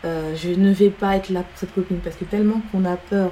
euh, 0.04 0.34
je 0.36 0.50
ne 0.50 0.72
vais 0.72 0.90
pas 0.90 1.16
être 1.16 1.30
là 1.30 1.42
pour 1.42 1.58
cette 1.58 1.74
copine, 1.74 1.98
parce 1.98 2.16
que 2.16 2.24
tellement 2.24 2.60
qu'on 2.70 2.84
a 2.84 2.96
peur 2.96 3.30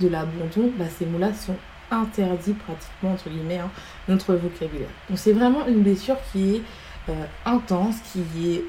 de 0.00 0.08
l'abandon, 0.08 0.72
ces 0.98 1.06
mots-là 1.06 1.32
sont 1.34 1.56
interdits 1.90 2.54
pratiquement, 2.54 3.12
entre 3.12 3.28
guillemets, 3.28 3.58
hein, 3.58 3.70
notre 4.08 4.34
vocabulaire. 4.34 4.88
Donc 5.08 5.18
c'est 5.18 5.32
vraiment 5.32 5.66
une 5.66 5.82
blessure 5.82 6.16
qui 6.32 6.56
est 6.56 6.62
intense, 7.44 7.96
qui 8.12 8.54
est 8.54 8.64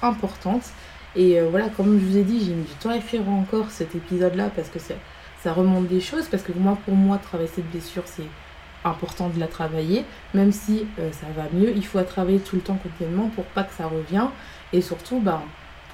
importante. 0.00 0.62
Et 1.16 1.40
voilà, 1.50 1.68
comme 1.68 1.98
je 1.98 2.04
vous 2.04 2.16
ai 2.16 2.22
dit, 2.22 2.44
j'ai 2.44 2.52
mis 2.52 2.64
du 2.64 2.74
temps 2.74 2.90
à 2.90 2.96
écrire 2.96 3.28
encore 3.28 3.70
cet 3.70 3.96
épisode-là 3.96 4.50
parce 4.54 4.68
que 4.68 4.78
ça 4.78 5.52
remonte 5.52 5.88
des 5.88 6.00
choses 6.00 6.28
parce 6.30 6.44
que 6.44 6.52
moi, 6.52 6.78
pour 6.84 6.94
moi, 6.94 7.18
travailler 7.18 7.50
cette 7.52 7.68
blessure, 7.70 8.04
c'est 8.06 8.28
important 8.86 9.28
de 9.28 9.38
la 9.38 9.46
travailler, 9.46 10.04
même 10.34 10.52
si 10.52 10.86
euh, 10.98 11.10
ça 11.12 11.26
va 11.36 11.44
mieux, 11.52 11.72
il 11.74 11.84
faut 11.84 11.98
la 11.98 12.04
travailler 12.04 12.38
tout 12.38 12.56
le 12.56 12.62
temps 12.62 12.76
quotidiennement 12.76 13.28
pour 13.34 13.44
pas 13.44 13.64
que 13.64 13.74
ça 13.74 13.86
revienne. 13.86 14.28
Et 14.72 14.80
surtout, 14.80 15.20
ben, 15.20 15.42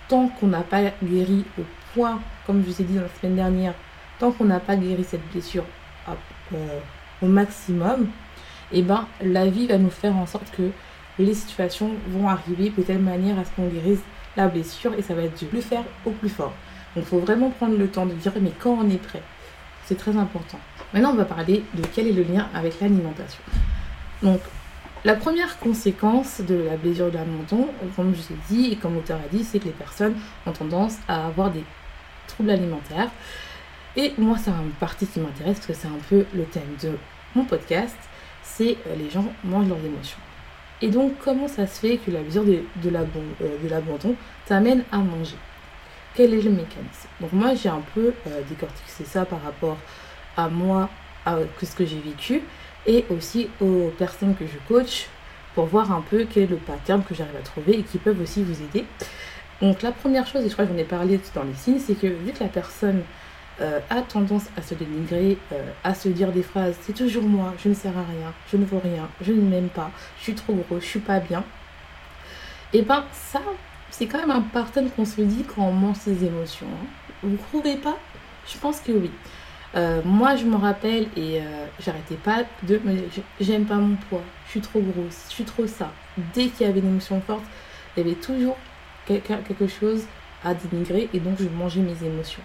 tant 0.09 0.29
qu'on 0.29 0.49
n'a 0.49 0.63
pas 0.63 0.83
guéri 1.03 1.45
au 1.59 1.63
point, 1.95 2.21
comme 2.47 2.63
je 2.63 2.71
vous 2.71 2.81
ai 2.83 2.85
dit 2.85 2.95
la 2.95 3.09
semaine 3.21 3.37
dernière, 3.37 3.75
tant 4.19 4.33
qu'on 4.33 4.45
n'a 4.45 4.61
pas 4.61 4.77
guéri 4.77 5.05
cette 5.05 5.27
blessure 5.31 5.65
euh, 6.09 6.79
au 7.23 7.27
maximum, 7.27 8.09
et 8.75 8.79
eh 8.79 8.83
ben, 8.83 9.07
la 9.23 9.47
vie 9.47 9.67
va 9.67 9.77
nous 9.77 9.91
faire 9.91 10.17
en 10.17 10.25
sorte 10.25 10.51
que 10.51 10.71
les 11.19 11.35
situations 11.35 11.91
vont 12.09 12.29
arriver 12.29 12.71
de 12.71 12.83
telle 12.83 13.01
manière 13.01 13.39
à 13.39 13.45
ce 13.45 13.51
qu'on 13.51 13.69
guérisse 13.69 14.01
la 14.37 14.49
blessure 14.49 14.95
et 14.95 15.03
ça 15.03 15.15
va 15.15 15.23
être 15.23 15.39
du 15.39 15.45
plus 15.45 15.61
faire 15.61 15.85
au 16.07 16.11
plus 16.11 16.31
fort. 16.31 16.55
Donc 16.95 17.05
il 17.05 17.09
faut 17.09 17.19
vraiment 17.19 17.51
prendre 17.51 17.77
le 17.77 17.89
temps 17.89 18.07
de 18.07 18.15
dire 18.15 18.33
mais 18.41 18.53
quand 18.59 18.79
on 18.81 18.89
est 18.89 19.03
prêt? 19.03 19.23
C'est 19.85 19.97
très 19.97 20.17
important. 20.17 20.59
Maintenant, 20.93 21.13
on 21.13 21.15
va 21.15 21.25
parler 21.25 21.65
de 21.75 21.83
quel 21.95 22.07
est 22.07 22.13
le 22.13 22.23
lien 22.23 22.49
avec 22.55 22.81
l'alimentation. 22.81 23.43
Donc, 24.23 24.41
la 25.05 25.15
première 25.15 25.59
conséquence 25.59 26.41
de 26.41 26.55
la 26.55 26.77
blessure 26.77 27.11
de 27.11 27.17
l'abandon, 27.17 27.69
comme 27.97 28.15
je 28.15 28.21
vous 28.21 28.33
ai 28.33 28.37
dit 28.49 28.73
et 28.73 28.77
comme 28.77 28.95
l'auteur 28.95 29.19
a 29.19 29.29
dit, 29.35 29.43
c'est 29.43 29.59
que 29.59 29.65
les 29.65 29.71
personnes 29.71 30.15
ont 30.47 30.53
tendance 30.53 30.97
à 31.09 31.27
avoir 31.27 31.51
des 31.51 31.65
troubles 32.29 32.51
alimentaires. 32.51 33.11
Et 33.97 34.13
moi, 34.19 34.37
c'est 34.39 34.51
une 34.51 34.71
partie 34.79 35.07
qui 35.07 35.19
m'intéresse 35.19 35.57
parce 35.57 35.67
que 35.67 35.75
c'est 35.75 35.89
un 35.89 36.01
peu 36.09 36.25
le 36.35 36.45
thème 36.45 36.77
de 36.83 36.93
mon 37.35 37.45
podcast, 37.45 37.97
c'est 38.43 38.77
euh, 38.87 38.95
les 38.97 39.11
gens 39.11 39.25
mangent 39.45 39.69
leurs 39.69 39.85
émotions. 39.85 40.19
Et 40.81 40.89
donc, 40.89 41.15
comment 41.25 41.49
ça 41.49 41.67
se 41.67 41.81
fait 41.81 41.97
que 41.97 42.11
la 42.11 42.21
blessure 42.21 42.45
de, 42.45 42.63
de 42.83 42.95
euh, 42.95 43.69
l'abandon 43.69 44.15
t'amène 44.47 44.85
à 44.93 44.99
manger? 44.99 45.37
Quel 46.15 46.35
est 46.35 46.43
le 46.43 46.51
mécanisme? 46.51 47.09
Donc 47.21 47.33
moi 47.33 47.55
j'ai 47.55 47.71
un 47.71 47.83
peu 47.95 48.13
euh, 48.27 48.43
décortiqué 48.47 49.05
ça 49.05 49.25
par 49.25 49.43
rapport 49.43 49.79
à 50.37 50.49
moi, 50.49 50.89
à 51.25 51.37
ce 51.63 51.75
que 51.75 51.87
j'ai 51.87 52.01
vécu 52.01 52.43
et 52.87 53.05
aussi 53.11 53.49
aux 53.61 53.93
personnes 53.99 54.35
que 54.35 54.47
je 54.47 54.59
coach 54.69 55.07
pour 55.55 55.67
voir 55.67 55.93
un 55.93 56.01
peu 56.01 56.27
quel 56.29 56.45
est 56.45 56.47
le 56.47 56.57
pattern 56.57 57.03
que 57.05 57.15
j'arrive 57.15 57.37
à 57.37 57.43
trouver 57.43 57.79
et 57.79 57.83
qui 57.83 57.99
peuvent 57.99 58.21
aussi 58.21 58.43
vous 58.43 58.61
aider. 58.63 58.85
Donc 59.61 59.83
la 59.83 59.93
première 59.93 60.27
chose, 60.27 60.45
et 60.45 60.49
je 60.49 60.53
crois 60.53 60.65
que 60.67 60.73
j'en 60.73 60.79
ai 60.79 60.85
parlé 60.85 61.21
dans 61.35 61.45
les 61.45 61.55
signes, 61.55 61.79
c'est 61.79 61.95
que 61.95 62.07
vu 62.07 62.33
que 62.33 62.43
la 62.43 62.49
personne 62.49 63.03
euh, 63.61 63.79
a 63.91 64.01
tendance 64.03 64.47
à 64.57 64.63
se 64.63 64.75
dénigrer, 64.75 65.39
euh, 65.53 65.71
à 65.85 65.95
se 65.95 66.09
dire 66.09 66.33
des 66.33 66.43
phrases, 66.43 66.75
c'est 66.81 66.95
toujours 66.95 67.23
moi, 67.23 67.55
je 67.63 67.69
ne 67.69 67.75
sers 67.75 67.97
à 67.97 68.03
rien, 68.03 68.33
je 68.51 68.57
ne 68.57 68.65
vaux 68.65 68.81
rien, 68.83 69.09
je 69.21 69.33
ne 69.33 69.43
m'aime 69.43 69.69
pas, 69.69 69.91
je 70.19 70.25
suis 70.25 70.35
trop 70.35 70.55
gros, 70.55 70.81
je 70.81 70.87
suis 70.87 71.01
pas 71.01 71.21
bien. 71.21 71.45
Et 72.73 72.83
ben 72.83 73.05
ça, 73.13 73.43
c'est 73.91 74.07
quand 74.07 74.19
même 74.19 74.31
un 74.31 74.41
pattern 74.41 74.91
qu'on 74.91 75.05
se 75.05 75.21
dit 75.21 75.45
quand 75.45 75.63
on 75.63 75.73
mange 75.73 75.97
ses 75.97 76.25
émotions. 76.25 76.67
Hein. 76.67 76.87
Vous 77.23 77.37
trouvez 77.37 77.77
pas? 77.77 77.99
Je 78.49 78.59
pense 78.59 78.81
que 78.81 78.91
oui. 78.91 79.11
Euh, 79.75 80.03
moi, 80.05 80.37
je 80.37 80.45
me 80.45 80.57
rappelle 80.57 81.05
et 81.17 81.41
euh, 81.41 81.67
j'arrêtais 81.81 82.17
pas 82.17 82.45
de 82.63 82.81
j'aime 83.41 83.65
pas 83.65 83.77
mon 83.77 83.97
poids, 84.09 84.23
je 84.47 84.51
suis 84.51 84.61
trop 84.61 84.81
grosse, 84.81 85.25
je 85.29 85.35
suis 85.35 85.45
trop 85.45 85.67
ça. 85.67 85.91
Dès 86.35 86.49
qu'il 86.49 86.67
y 86.67 86.71
avait 86.71 86.81
une 86.81 86.89
émotion 86.89 87.21
forte, 87.23 87.45
il 87.97 88.03
y 88.03 88.07
avait 88.07 88.19
toujours 88.19 88.57
quelque 89.07 89.67
chose 89.67 90.05
à 90.45 90.55
dénigrer 90.55 91.09
et 91.15 91.21
donc 91.21 91.37
je 91.41 91.49
mangeais 91.49 91.81
mes 91.81 92.07
émotions. 92.07 92.43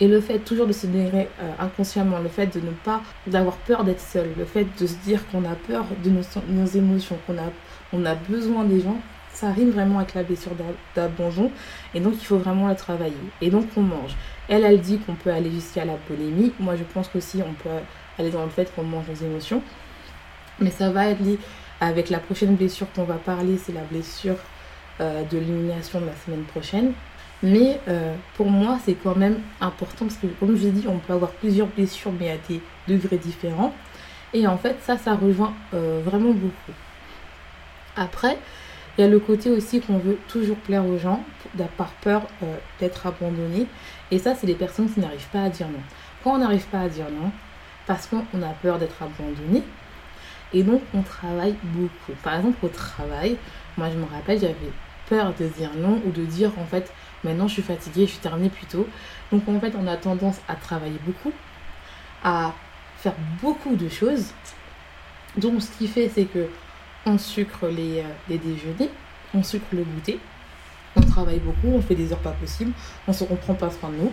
Et 0.00 0.08
le 0.08 0.20
fait 0.20 0.40
toujours 0.40 0.66
de 0.66 0.72
se 0.72 0.86
dénigrer 0.86 1.28
euh, 1.40 1.52
inconsciemment, 1.58 2.18
le 2.18 2.28
fait 2.28 2.46
de 2.46 2.60
ne 2.60 2.72
pas, 2.72 3.00
d'avoir 3.26 3.56
peur 3.56 3.84
d'être 3.84 4.00
seul, 4.00 4.28
le 4.36 4.44
fait 4.44 4.66
de 4.80 4.86
se 4.86 4.96
dire 5.04 5.26
qu'on 5.28 5.44
a 5.44 5.54
peur 5.54 5.86
de 6.04 6.10
nos, 6.10 6.66
émotions, 6.66 7.16
qu'on 7.26 7.38
a, 7.38 7.50
on 7.92 8.04
a 8.04 8.14
besoin 8.14 8.64
des 8.64 8.80
gens, 8.80 8.96
ça 9.32 9.50
rime 9.50 9.70
vraiment 9.70 9.98
avec 9.98 10.14
la 10.14 10.22
blessure 10.22 10.52
d'abandon 10.94 11.50
et 11.94 12.00
donc 12.00 12.14
il 12.20 12.24
faut 12.24 12.38
vraiment 12.38 12.68
la 12.68 12.74
travailler. 12.74 13.14
Et 13.40 13.50
donc 13.50 13.66
on 13.76 13.82
mange. 13.82 14.16
Elle, 14.48 14.64
elle 14.64 14.80
dit 14.80 14.98
qu'on 14.98 15.14
peut 15.14 15.30
aller 15.32 15.50
jusqu'à 15.50 15.84
la 15.84 15.94
polémie. 15.94 16.52
Moi, 16.58 16.76
je 16.76 16.84
pense 16.84 17.08
qu'aussi 17.08 17.42
on 17.46 17.54
peut 17.54 17.70
aller 18.18 18.30
dans 18.30 18.44
le 18.44 18.50
fait 18.50 18.72
qu'on 18.74 18.82
mange 18.84 19.06
nos 19.08 19.26
émotions. 19.26 19.62
Mais 20.60 20.70
ça 20.70 20.90
va 20.90 21.08
être 21.08 21.20
lié 21.20 21.38
avec 21.80 22.10
la 22.10 22.18
prochaine 22.18 22.54
blessure 22.54 22.86
qu'on 22.94 23.04
va 23.04 23.14
parler, 23.14 23.58
c'est 23.58 23.72
la 23.72 23.82
blessure 23.82 24.36
euh, 25.00 25.22
de 25.24 25.38
l'élimination 25.38 26.00
de 26.00 26.06
la 26.06 26.16
semaine 26.24 26.44
prochaine. 26.44 26.92
Mais 27.42 27.80
euh, 27.88 28.14
pour 28.36 28.48
moi, 28.48 28.78
c'est 28.84 28.94
quand 28.94 29.16
même 29.16 29.40
important 29.60 30.06
parce 30.06 30.16
que, 30.16 30.26
comme 30.26 30.56
je 30.56 30.62
vous 30.62 30.66
ai 30.66 30.70
dit, 30.70 30.86
on 30.88 30.98
peut 30.98 31.12
avoir 31.12 31.30
plusieurs 31.32 31.66
blessures, 31.66 32.12
mais 32.18 32.30
à 32.30 32.36
des 32.48 32.60
degrés 32.88 33.18
différents. 33.18 33.74
Et 34.32 34.46
en 34.46 34.56
fait, 34.56 34.76
ça, 34.82 34.96
ça 34.96 35.14
rejoint 35.14 35.52
euh, 35.74 36.00
vraiment 36.04 36.32
beaucoup. 36.32 36.72
Après, 37.96 38.38
il 38.96 39.00
y 39.00 39.04
a 39.04 39.08
le 39.08 39.18
côté 39.18 39.50
aussi 39.50 39.80
qu'on 39.80 39.98
veut 39.98 40.18
toujours 40.28 40.56
plaire 40.56 40.86
aux 40.86 40.98
gens 40.98 41.24
par 41.76 41.90
peur 41.94 42.22
euh, 42.42 42.56
d'être 42.80 43.06
abandonné. 43.06 43.66
Et 44.10 44.18
ça, 44.18 44.34
c'est 44.34 44.46
les 44.46 44.54
personnes 44.54 44.90
qui 44.90 45.00
n'arrivent 45.00 45.28
pas 45.28 45.44
à 45.44 45.48
dire 45.48 45.68
non. 45.68 45.80
Quand 46.22 46.34
on 46.34 46.38
n'arrive 46.38 46.66
pas 46.66 46.80
à 46.80 46.88
dire 46.88 47.06
non, 47.10 47.30
parce 47.86 48.06
qu'on 48.06 48.42
a 48.42 48.52
peur 48.62 48.78
d'être 48.78 49.02
abandonné, 49.02 49.62
et 50.52 50.62
donc 50.62 50.82
on 50.94 51.02
travaille 51.02 51.56
beaucoup. 51.62 52.12
Par 52.22 52.36
exemple, 52.36 52.56
au 52.62 52.68
travail, 52.68 53.36
moi 53.76 53.90
je 53.90 53.98
me 53.98 54.04
rappelle, 54.04 54.40
j'avais 54.40 54.54
peur 55.08 55.34
de 55.38 55.46
dire 55.46 55.70
non 55.76 56.00
ou 56.06 56.10
de 56.10 56.24
dire 56.24 56.52
en 56.58 56.64
fait, 56.64 56.92
maintenant 57.24 57.48
je 57.48 57.54
suis 57.54 57.62
fatiguée, 57.62 58.06
je 58.06 58.12
suis 58.12 58.20
terminée 58.20 58.50
plus 58.50 58.66
tôt. 58.66 58.86
Donc 59.32 59.48
en 59.48 59.58
fait, 59.60 59.74
on 59.76 59.86
a 59.86 59.96
tendance 59.96 60.40
à 60.48 60.54
travailler 60.54 60.98
beaucoup, 61.04 61.32
à 62.22 62.54
faire 62.98 63.14
beaucoup 63.42 63.74
de 63.74 63.88
choses. 63.88 64.32
Donc 65.36 65.60
ce 65.60 65.70
qui 65.76 65.88
fait, 65.88 66.08
c'est 66.08 66.24
que 66.24 66.48
on 67.06 67.18
sucre 67.18 67.66
les, 67.68 68.00
euh, 68.00 68.04
les 68.28 68.38
déjeuners, 68.38 68.90
on 69.34 69.42
sucre 69.42 69.66
le 69.72 69.82
goûter, 69.82 70.18
on 70.96 71.00
travaille 71.00 71.38
beaucoup, 71.40 71.74
on 71.74 71.82
fait 71.82 71.94
des 71.94 72.12
heures 72.12 72.18
pas 72.18 72.32
possibles, 72.32 72.72
on 73.06 73.12
se 73.12 73.24
comprend 73.24 73.54
pas 73.54 73.70
soin 73.70 73.90
de 73.90 73.96
nous. 73.96 74.12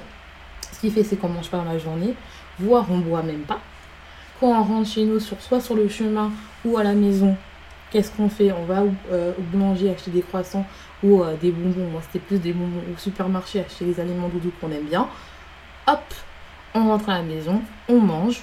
Ce 0.72 0.80
qui 0.80 0.90
fait, 0.90 1.04
c'est 1.04 1.16
qu'on 1.18 1.30
mange 1.30 1.50
pas 1.50 1.64
la 1.64 1.78
journée, 1.78 2.16
voire 2.60 2.86
on 2.90 3.00
boit 3.00 3.24
même 3.24 3.42
pas. 3.42 3.60
Quand 4.40 4.48
on 4.48 4.64
rentre 4.64 4.90
chez 4.90 5.06
nous, 5.06 5.20
soit 5.20 5.62
sur 5.62 5.76
le 5.76 5.88
chemin 5.88 6.32
ou 6.66 6.78
à 6.78 6.84
la 6.84 6.94
maison, 6.94 7.38
qu'est-ce 7.92 8.12
qu'on 8.12 8.30
fait? 8.30 8.52
On 8.52 8.66
va 8.66 8.84
au, 8.84 8.92
euh, 9.12 9.34
boulanger 9.52 9.92
acheter 9.92 10.10
des 10.10 10.22
croissants 10.22 10.66
ou 11.04 11.22
euh, 11.22 11.36
des 11.38 11.52
bonbons. 11.52 11.92
Moi, 11.92 12.02
c'était 12.02 12.26
plus 12.26 12.40
des 12.40 12.54
bonbons 12.54 12.82
au 12.92 12.98
supermarché, 12.98 13.60
acheter 13.60 13.86
les 13.86 14.00
aliments 14.00 14.30
doudous 14.30 14.52
qu'on 14.60 14.72
aime 14.72 14.86
bien. 14.86 15.08
Hop, 15.88 16.04
on 16.74 16.88
rentre 16.88 17.10
à 17.10 17.18
la 17.18 17.24
maison, 17.24 17.62
on 17.88 18.00
mange, 18.00 18.42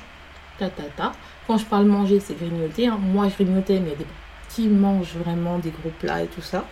ta 0.59 0.69
ta 0.69 0.85
ta. 0.85 1.13
Quand 1.47 1.59
je 1.59 1.65
parle 1.65 1.87
manger, 1.87 2.21
c'est 2.21 2.39
grignoter. 2.39 2.87
Hein. 2.87 2.99
Moi, 3.01 3.29
je 3.29 3.35
grignotais, 3.35 3.81
mais 3.81 3.87
il 3.87 3.91
y 3.91 3.95
a 3.95 3.97
des 3.97 4.07
qui 4.49 4.69
mange 4.69 5.15
vraiment 5.15 5.59
des 5.59 5.71
gros 5.71 5.93
plats 5.99 6.23
et 6.23 6.27
tout 6.27 6.43
ça. 6.43 6.65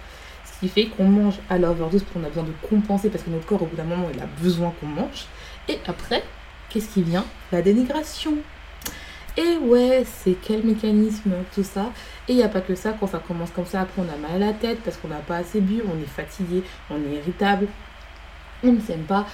Ce 0.45 0.61
qui 0.61 0.69
fait 0.69 0.87
qu'on 0.87 1.05
mange 1.05 1.35
à 1.51 1.59
l'overdose 1.59 2.03
parce 2.03 2.15
qu'on 2.15 2.25
a 2.25 2.29
besoin 2.29 2.45
de 2.45 2.53
compenser 2.69 3.11
parce 3.11 3.23
que 3.25 3.31
notre 3.31 3.47
corps 3.47 3.63
au 3.63 3.67
bout 3.67 3.77
d'un 3.77 3.85
moment 3.85 4.09
il 4.13 4.21
a 4.21 4.27
besoin 4.41 4.73
qu'on 4.81 4.87
mange. 4.87 5.27
Et 5.69 5.79
après, 5.87 6.23
qu'est-ce 6.69 6.89
qui 6.89 7.03
vient? 7.03 7.25
La 7.53 7.63
dénigration. 7.63 8.35
Et 9.37 9.59
ouais, 9.59 10.05
c'est 10.07 10.37
quel 10.41 10.65
mécanisme, 10.65 11.33
tout 11.55 11.63
ça. 11.63 11.93
Et 12.27 12.33
il 12.33 12.37
n'y 12.37 12.43
a 12.43 12.49
pas 12.49 12.63
que 12.63 12.75
ça, 12.75 12.95
quand 12.99 13.07
ça 13.07 13.19
commence 13.19 13.51
comme 13.51 13.67
ça, 13.67 13.83
après 13.83 14.01
on 14.01 14.09
a 14.09 14.17
mal 14.17 14.43
à 14.43 14.47
la 14.47 14.53
tête 14.55 14.79
parce 14.83 14.97
qu'on 14.97 15.09
n'a 15.09 15.17
pas 15.17 15.37
assez 15.37 15.61
bu, 15.61 15.83
on 15.83 16.03
est 16.03 16.07
fatigué, 16.07 16.63
on 16.91 16.97
est 16.97 17.17
irritable, 17.17 17.69
on 18.65 18.73
ne 18.73 18.81
s'aime 18.81 19.03
pas. 19.03 19.27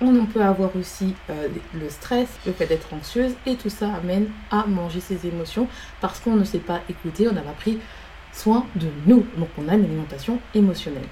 On 0.00 0.26
peut 0.26 0.42
avoir 0.42 0.74
aussi 0.76 1.14
euh, 1.28 1.48
le 1.74 1.90
stress, 1.90 2.28
le 2.46 2.52
fait 2.52 2.66
d'être 2.66 2.94
anxieuse, 2.94 3.32
et 3.46 3.56
tout 3.56 3.70
ça 3.70 3.92
amène 3.94 4.28
à 4.50 4.64
manger 4.66 5.00
ses 5.00 5.26
émotions 5.26 5.66
parce 6.00 6.20
qu'on 6.20 6.36
ne 6.36 6.44
s'est 6.44 6.58
pas 6.60 6.80
écouté, 6.88 7.28
on 7.28 7.32
n'a 7.32 7.42
pas 7.42 7.52
pris 7.52 7.80
soin 8.32 8.64
de 8.76 8.86
nous. 9.06 9.26
Donc 9.36 9.48
on 9.58 9.68
a 9.68 9.74
une 9.74 9.84
alimentation 9.84 10.38
émotionnelle. 10.54 11.08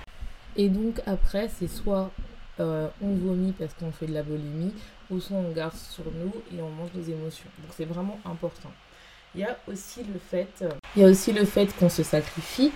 Et 0.57 0.69
donc 0.69 1.01
après, 1.07 1.49
c'est 1.49 1.69
soit 1.69 2.13
euh, 2.61 2.89
on 3.03 3.15
vomit 3.15 3.53
parce 3.53 3.75
qu'on 3.75 3.91
fait 3.91 4.07
de 4.07 4.15
la 4.15 4.23
boulimie, 4.23 4.73
ou 5.11 5.21
soit 5.21 5.37
on 5.37 5.53
garde 5.53 5.75
sur 5.75 6.05
nous 6.05 6.33
et 6.57 6.63
on 6.63 6.71
mange 6.71 6.91
nos 6.95 7.03
émotions. 7.03 7.49
Donc 7.59 7.73
c'est 7.77 7.85
vraiment 7.85 8.19
important. 8.25 8.71
Il 9.35 9.41
y 9.41 9.45
a 9.45 9.59
aussi 9.67 10.03
le 10.03 10.19
fait, 10.19 10.65
il 10.95 11.03
y 11.03 11.05
a 11.05 11.09
aussi 11.09 11.33
le 11.33 11.45
fait 11.45 11.67
qu'on 11.77 11.91
se 11.91 12.03
sacrifie 12.03 12.73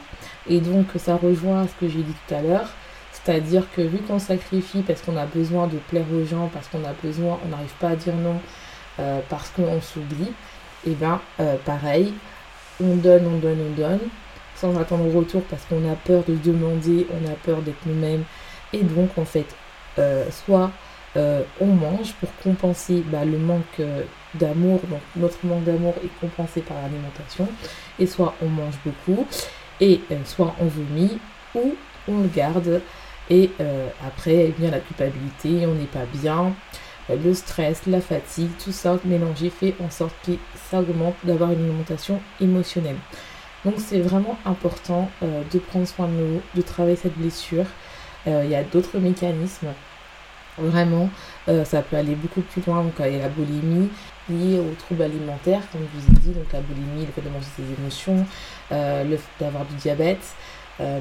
et 0.46 0.61
donc 0.61 0.88
ça 0.99 1.16
rejoint 1.16 1.66
ce 1.66 1.75
que 1.81 1.88
j'ai 1.88 2.03
dit 2.03 2.14
tout 2.29 2.35
à 2.35 2.42
l'heure, 2.42 2.68
c'est-à-dire 3.24 3.64
que 3.74 3.83
vu 3.83 3.98
qu'on 3.98 4.18
sacrifie 4.18 4.83
parce 4.83 5.02
qu'on 5.02 5.16
a 5.16 5.26
besoin 5.26 5.66
de 5.66 5.76
plaire 5.76 6.06
aux 6.12 6.24
gens, 6.24 6.48
parce 6.52 6.68
qu'on 6.68 6.85
a 6.85 6.92
besoin, 7.02 7.38
on 7.44 7.48
n'arrive 7.48 7.74
pas 7.78 7.90
à 7.90 7.96
dire 7.96 8.14
non, 8.14 8.40
euh, 8.98 9.20
parce 9.28 9.50
qu'on 9.50 9.80
s'oublie, 9.80 10.33
et 10.87 10.92
eh 10.92 10.94
bien 10.94 11.20
euh, 11.38 11.56
pareil, 11.64 12.14
on 12.83 12.96
donne, 12.96 13.26
on 13.26 13.38
donne, 13.38 13.59
on 13.70 13.78
donne, 13.78 14.00
sans 14.56 14.78
attendre 14.78 15.04
le 15.04 15.16
retour 15.16 15.42
parce 15.44 15.64
qu'on 15.66 15.90
a 15.90 15.94
peur 15.96 16.24
de 16.26 16.35
demander, 16.35 17.06
on 17.11 17.30
a 17.30 17.35
peur 17.35 17.61
d'être 17.61 17.85
nous-mêmes. 17.85 18.24
Et 18.72 18.83
donc 18.83 19.11
en 19.18 19.24
fait, 19.24 19.46
euh, 19.98 20.24
soit 20.30 20.70
on 21.16 21.66
mange 21.66 22.14
pour 22.20 22.28
compenser 22.42 23.02
bah, 23.06 23.24
le 23.24 23.37
manque 23.37 23.83
d'amour, 24.35 24.80
donc 24.88 25.00
notre 25.16 25.44
manque 25.44 25.64
d'amour 25.64 25.92
est 26.04 26.20
compensé 26.20 26.61
par 26.61 26.76
l'alimentation, 26.80 27.48
et 27.98 28.06
soit 28.06 28.33
on 28.40 28.48
mange 28.48 28.76
beaucoup, 28.85 29.26
et 29.80 30.00
soit 30.24 30.54
on 30.61 30.66
vomit, 30.66 31.18
ou 31.56 31.74
on 32.06 32.20
le 32.20 32.28
garde, 32.28 32.80
et 33.31 33.51
après 34.07 34.53
vient 34.59 34.71
la 34.71 34.81
culpabilité, 34.81 35.66
on 35.66 35.75
n'est 35.75 35.85
pas 35.85 36.05
bien, 36.12 36.53
le 37.09 37.35
stress, 37.35 37.83
la 37.87 38.01
fatigue, 38.01 38.51
tout 38.62 38.73
ça 38.73 38.99
mélangé 39.05 39.51
fait 39.51 39.75
en 39.81 39.90
sorte 39.90 40.14
que 40.27 40.33
ça 40.71 40.81
augmente 40.81 41.14
d'avoir 41.25 41.51
une 41.53 41.64
alimentation 41.64 42.21
émotionnelle. 42.40 42.97
Donc 43.64 43.75
c'est 43.79 44.01
vraiment 44.01 44.38
important 44.47 45.11
euh, 45.23 45.43
de 45.53 45.59
prendre 45.59 45.87
soin 45.87 46.07
de 46.07 46.12
nous, 46.12 46.40
de 46.55 46.62
travailler 46.62 46.97
cette 46.97 47.16
blessure. 47.19 47.66
Euh, 48.27 48.43
il 48.45 48.51
y 48.51 48.55
a 48.55 48.62
d'autres 48.62 48.99
mécanismes. 48.99 49.69
Vraiment, 50.59 51.09
euh, 51.49 51.64
ça 51.64 51.83
peut 51.83 51.97
aller 51.97 52.14
beaucoup 52.14 52.40
plus 52.40 52.62
loin. 52.66 52.83
Donc 52.83 52.95
il 53.01 53.12
y 53.12 53.16
a 53.16 53.23
la 53.23 53.29
boulimie 53.29 53.90
liée 54.29 54.59
aux 54.59 54.75
troubles 54.79 55.03
alimentaires, 55.03 55.62
comme 55.73 55.83
je 55.95 56.01
vous 56.01 56.09
ai 56.09 56.21
dit. 56.21 56.38
Donc 56.38 56.51
la 56.53 56.61
boulimie, 56.61 57.07
le 57.07 57.12
fait 57.12 57.23
de 57.23 57.29
manger 57.29 57.47
ses 57.57 57.81
émotions, 57.81 58.27
le 58.71 59.16
fait 59.16 59.45
d'avoir 59.45 59.64
du 59.66 59.75
diabète. 59.75 60.35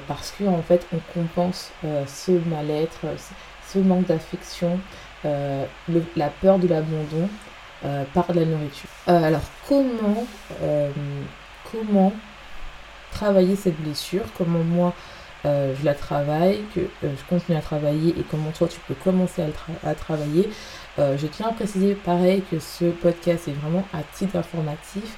Parce 0.07 0.31
qu'en 0.31 0.53
en 0.53 0.61
fait, 0.61 0.85
on 0.93 0.99
compense 1.13 1.71
ce 1.83 2.31
mal-être, 2.31 3.05
ce 3.71 3.79
manque 3.79 4.07
d'affection, 4.07 4.79
euh, 5.25 5.65
la 6.15 6.29
peur 6.29 6.59
de 6.59 6.67
l'abandon 6.67 7.27
euh, 7.83 8.03
par 8.13 8.25
la 8.33 8.45
nourriture. 8.45 8.89
Euh, 9.09 9.23
alors 9.23 9.41
comment, 9.67 10.25
comment 11.71 12.13
travailler 13.11 13.55
cette 13.55 13.79
blessure? 13.81 14.23
Comment 14.37 14.63
moi 14.63 14.93
je 15.45 15.85
la 15.85 15.93
travaille, 15.93 16.61
que 16.75 16.81
je 17.01 17.29
continue 17.29 17.57
à 17.57 17.61
travailler 17.61 18.09
et 18.09 18.25
comment 18.29 18.51
toi 18.51 18.67
tu 18.67 18.77
peux 18.81 18.93
commencer 18.93 19.41
à, 19.41 19.89
à 19.89 19.95
travailler? 19.95 20.49
je 20.97 21.27
tiens 21.27 21.47
à 21.47 21.53
préciser 21.53 21.95
pareil 21.95 22.43
que 22.51 22.59
ce 22.59 22.85
podcast 22.85 23.47
est 23.47 23.53
vraiment 23.53 23.85
à 23.93 23.99
titre 24.03 24.35
informatif. 24.35 25.15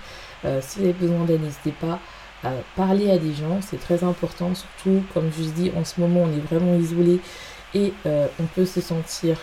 si 0.61 0.77
vous 0.77 0.85
avez 0.85 0.93
besoin 0.93 1.25
d'aide, 1.25 1.41
n'hésitez 1.41 1.71
pas 1.71 1.97
parler 2.75 3.11
à 3.11 3.17
des 3.17 3.33
gens, 3.33 3.59
c'est 3.61 3.79
très 3.79 4.03
important, 4.03 4.53
surtout 4.55 5.03
comme 5.13 5.29
je 5.37 5.43
dis 5.43 5.71
en 5.77 5.85
ce 5.85 6.01
moment 6.01 6.21
on 6.21 6.31
est 6.31 6.39
vraiment 6.39 6.75
isolé 6.75 7.19
et 7.73 7.93
on 8.05 8.45
peut 8.55 8.65
se 8.65 8.81
sentir 8.81 9.37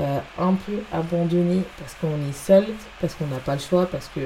euh, 0.00 0.20
un 0.38 0.54
peu 0.54 0.74
abandonné 0.92 1.62
parce 1.76 1.94
qu'on 1.94 2.28
est 2.28 2.32
seul, 2.32 2.66
parce 3.00 3.14
qu'on 3.14 3.26
n'a 3.26 3.38
pas 3.38 3.54
le 3.54 3.60
choix, 3.60 3.86
parce 3.86 4.06
que 4.06 4.20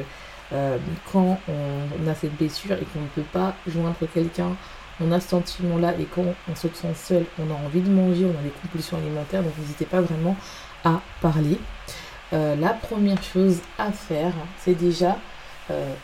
euh, 0.52 0.76
quand 1.10 1.38
on, 1.48 2.10
a 2.10 2.14
cette 2.14 2.36
blessure 2.36 2.72
et 2.72 2.84
qu'on 2.92 3.00
ne 3.00 3.06
peut 3.14 3.28
pas 3.32 3.54
joindre 3.66 3.96
quelqu'un, 4.12 4.54
on 5.00 5.10
a 5.12 5.18
ce 5.18 5.30
sentiment-là 5.30 5.94
et 5.98 6.04
quand 6.04 6.26
on 6.50 6.54
se 6.54 6.68
sent 6.68 6.94
seul, 6.94 7.24
on 7.38 7.50
a 7.50 7.54
envie 7.54 7.80
de 7.80 7.88
manger, 7.88 8.26
on 8.26 8.38
a 8.38 8.42
des 8.42 8.52
compulsions 8.60 8.98
alimentaires, 8.98 9.42
donc 9.42 9.56
n'hésitez 9.58 9.86
pas 9.86 10.02
vraiment 10.02 10.36
à 10.84 11.00
parler. 11.22 11.58
Euh, 12.34 12.54
la 12.56 12.74
première 12.74 13.22
chose 13.22 13.60
à 13.78 13.92
faire, 13.92 14.34
c'est 14.58 14.74
déjà 14.74 15.16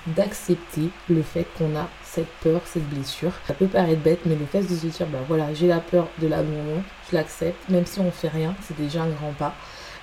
d'accepter 0.06 0.90
le 1.08 1.22
fait 1.22 1.46
qu'on 1.56 1.76
a 1.76 1.88
cette 2.02 2.30
peur, 2.42 2.60
cette 2.64 2.88
blessure. 2.88 3.32
Ça 3.46 3.54
peut 3.54 3.66
paraître 3.66 4.00
bête, 4.00 4.20
mais 4.26 4.34
le 4.34 4.46
fait 4.46 4.62
de 4.62 4.74
se 4.74 4.86
dire, 4.86 5.06
bah 5.06 5.18
voilà, 5.28 5.52
j'ai 5.54 5.66
la 5.66 5.80
peur 5.80 6.08
de 6.18 6.26
l'abandon, 6.26 6.82
je 7.10 7.16
l'accepte, 7.16 7.68
même 7.68 7.86
si 7.86 8.00
on 8.00 8.10
fait 8.10 8.28
rien, 8.28 8.54
c'est 8.62 8.76
déjà 8.76 9.02
un 9.02 9.08
grand 9.08 9.32
pas. 9.32 9.54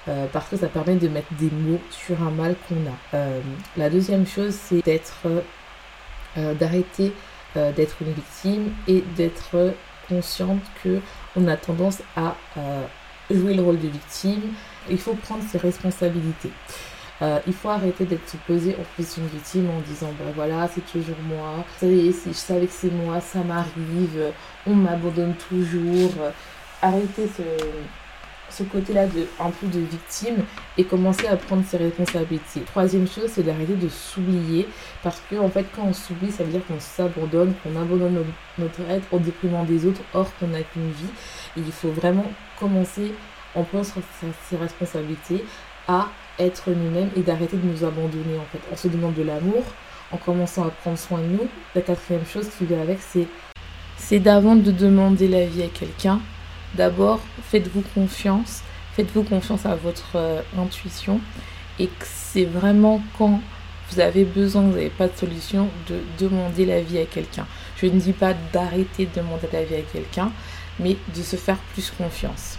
Euh, 0.08 0.28
parce 0.32 0.47
que 0.49 0.58
ça 0.58 0.67
permet 0.67 0.95
de 0.95 1.08
mettre 1.08 1.34
des 1.34 1.49
mots 1.49 1.82
sur 1.89 2.21
un 2.21 2.30
mal 2.30 2.56
qu'on 2.67 2.75
a. 2.75 3.17
Euh, 3.17 3.39
la 3.75 3.89
deuxième 3.89 4.28
chose, 4.28 4.54
c'est 4.54 4.84
euh, 5.25 6.54
d'arrêter 6.54 7.12
d'être 7.56 7.95
une 8.01 8.12
victime 8.12 8.73
et 8.86 9.01
d'être 9.15 9.73
consciente 10.10 10.60
que 10.84 10.99
on 11.38 11.47
a 11.47 11.56
tendance 11.56 11.99
à 12.17 12.36
jouer 13.32 13.54
le 13.54 13.63
rôle 13.63 13.80
de 13.80 13.88
victime. 13.88 14.41
Il 14.89 14.99
faut 14.99 15.13
prendre 15.13 15.41
ses 15.49 15.58
responsabilités. 15.58 16.51
Il 17.21 17.54
faut 17.54 17.69
arrêter 17.69 18.06
d'être 18.06 18.30
supposé 18.30 18.75
en 18.80 18.84
plus 18.95 19.17
une 19.17 19.28
victime 19.28 19.69
en 19.69 19.80
disant 19.82 20.12
ben 20.19 20.32
voilà 20.36 20.67
c'est 20.67 20.86
toujours 20.86 21.15
moi, 21.28 21.63
si 21.80 22.13
je 22.28 22.34
savais 22.34 22.67
que 22.67 22.73
c'est 22.73 22.91
moi, 22.91 23.21
ça 23.21 23.39
m'arrive, 23.39 24.34
on 24.67 24.75
m'abandonne 24.75 25.36
toujours. 25.49 26.12
Arrêtez 26.82 27.28
ce, 27.36 27.43
ce 28.49 28.63
côté-là 28.63 29.08
de 29.08 29.28
un 29.39 29.49
peu 29.49 29.67
de 29.67 29.80
victime 29.80 30.38
et 30.78 30.84
commencer 30.84 31.28
à 31.28 31.36
prendre 31.36 31.63
ses 31.65 31.78
responsabilités. 31.78 32.62
Troisième 32.62 33.08
chose, 33.08 33.30
c'est 33.34 33.43
d'arrêter 33.43 33.75
de 33.75 33.89
s'oublier 33.89 34.67
parce 35.04 35.21
que 35.30 35.36
en 35.36 35.49
fait, 35.49 35.65
quand 35.75 35.84
on 35.84 35.93
s'oublie, 35.93 36.32
ça 36.32 36.43
veut 36.43 36.51
dire 36.51 36.65
qu'on 36.67 36.80
s'abandonne, 36.80 37.54
qu'on 37.63 37.80
abandonne 37.80 38.23
notre, 38.58 38.82
être 38.89 39.08
au 39.12 39.19
déprimant 39.19 39.63
des 39.63 39.86
autres, 39.86 40.01
or 40.13 40.30
qu'on 40.39 40.47
n'a 40.47 40.62
qu'une 40.62 40.91
vie. 40.91 41.10
Il 41.58 41.71
faut 41.71 41.91
vraiment 41.91 42.25
commencer 42.60 43.13
en 43.56 43.63
prenant 43.63 43.84
ses 43.84 44.58
responsabilités 44.58 45.43
à 45.88 46.08
être 46.39 46.69
nous-mêmes 46.69 47.10
et 47.15 47.21
d'arrêter 47.21 47.58
de 47.58 47.65
nous 47.67 47.84
abandonner 47.84 48.38
en 48.39 48.45
fait. 48.52 48.60
On 48.71 48.76
se 48.76 48.88
demande 48.88 49.13
de 49.13 49.24
l'amour 49.24 49.63
en 50.12 50.17
commençant 50.17 50.63
à 50.65 50.69
prendre 50.69 50.98
soin 50.98 51.19
de 51.19 51.26
nous. 51.26 51.48
La 51.74 51.82
quatrième 51.82 52.26
chose 52.26 52.48
qui 52.58 52.65
vient 52.65 52.82
avec, 52.82 53.00
c'est 53.02 53.28
c'est 53.98 54.19
d'avant 54.19 54.56
de 54.56 54.71
demander 54.71 55.28
la 55.28 55.45
vie 55.45 55.63
à 55.63 55.67
quelqu'un, 55.67 56.19
D'abord, 56.76 57.21
faites-vous 57.52 57.84
confiance, 57.93 58.62
faites-vous 58.95 59.24
confiance 59.24 59.65
à 59.65 59.76
votre 59.76 60.15
euh, 60.15 60.41
intuition 60.58 61.21
et 61.80 61.89
c'est 62.02 62.43
vraiment 62.43 63.02
quand 63.17 63.39
vous 63.89 64.00
avez 64.02 64.26
besoin, 64.26 64.63
vous 64.63 64.71
n'avez 64.71 64.89
pas 64.89 65.08
de 65.08 65.15
solution, 65.15 65.69
de 65.88 66.00
demander 66.19 66.65
l'avis 66.65 66.98
à 66.98 67.06
quelqu'un. 67.06 67.45
Je 67.78 67.86
ne 67.86 67.98
dis 68.00 68.13
pas 68.13 68.34
d'arrêter 68.52 69.06
de 69.06 69.21
demander 69.21 69.48
l'avis 69.54 69.76
à 69.76 69.82
quelqu'un, 69.82 70.32
mais 70.80 70.98
de 71.15 71.21
se 71.21 71.38
faire 71.38 71.58
plus 71.74 71.91
confiance. 71.91 72.58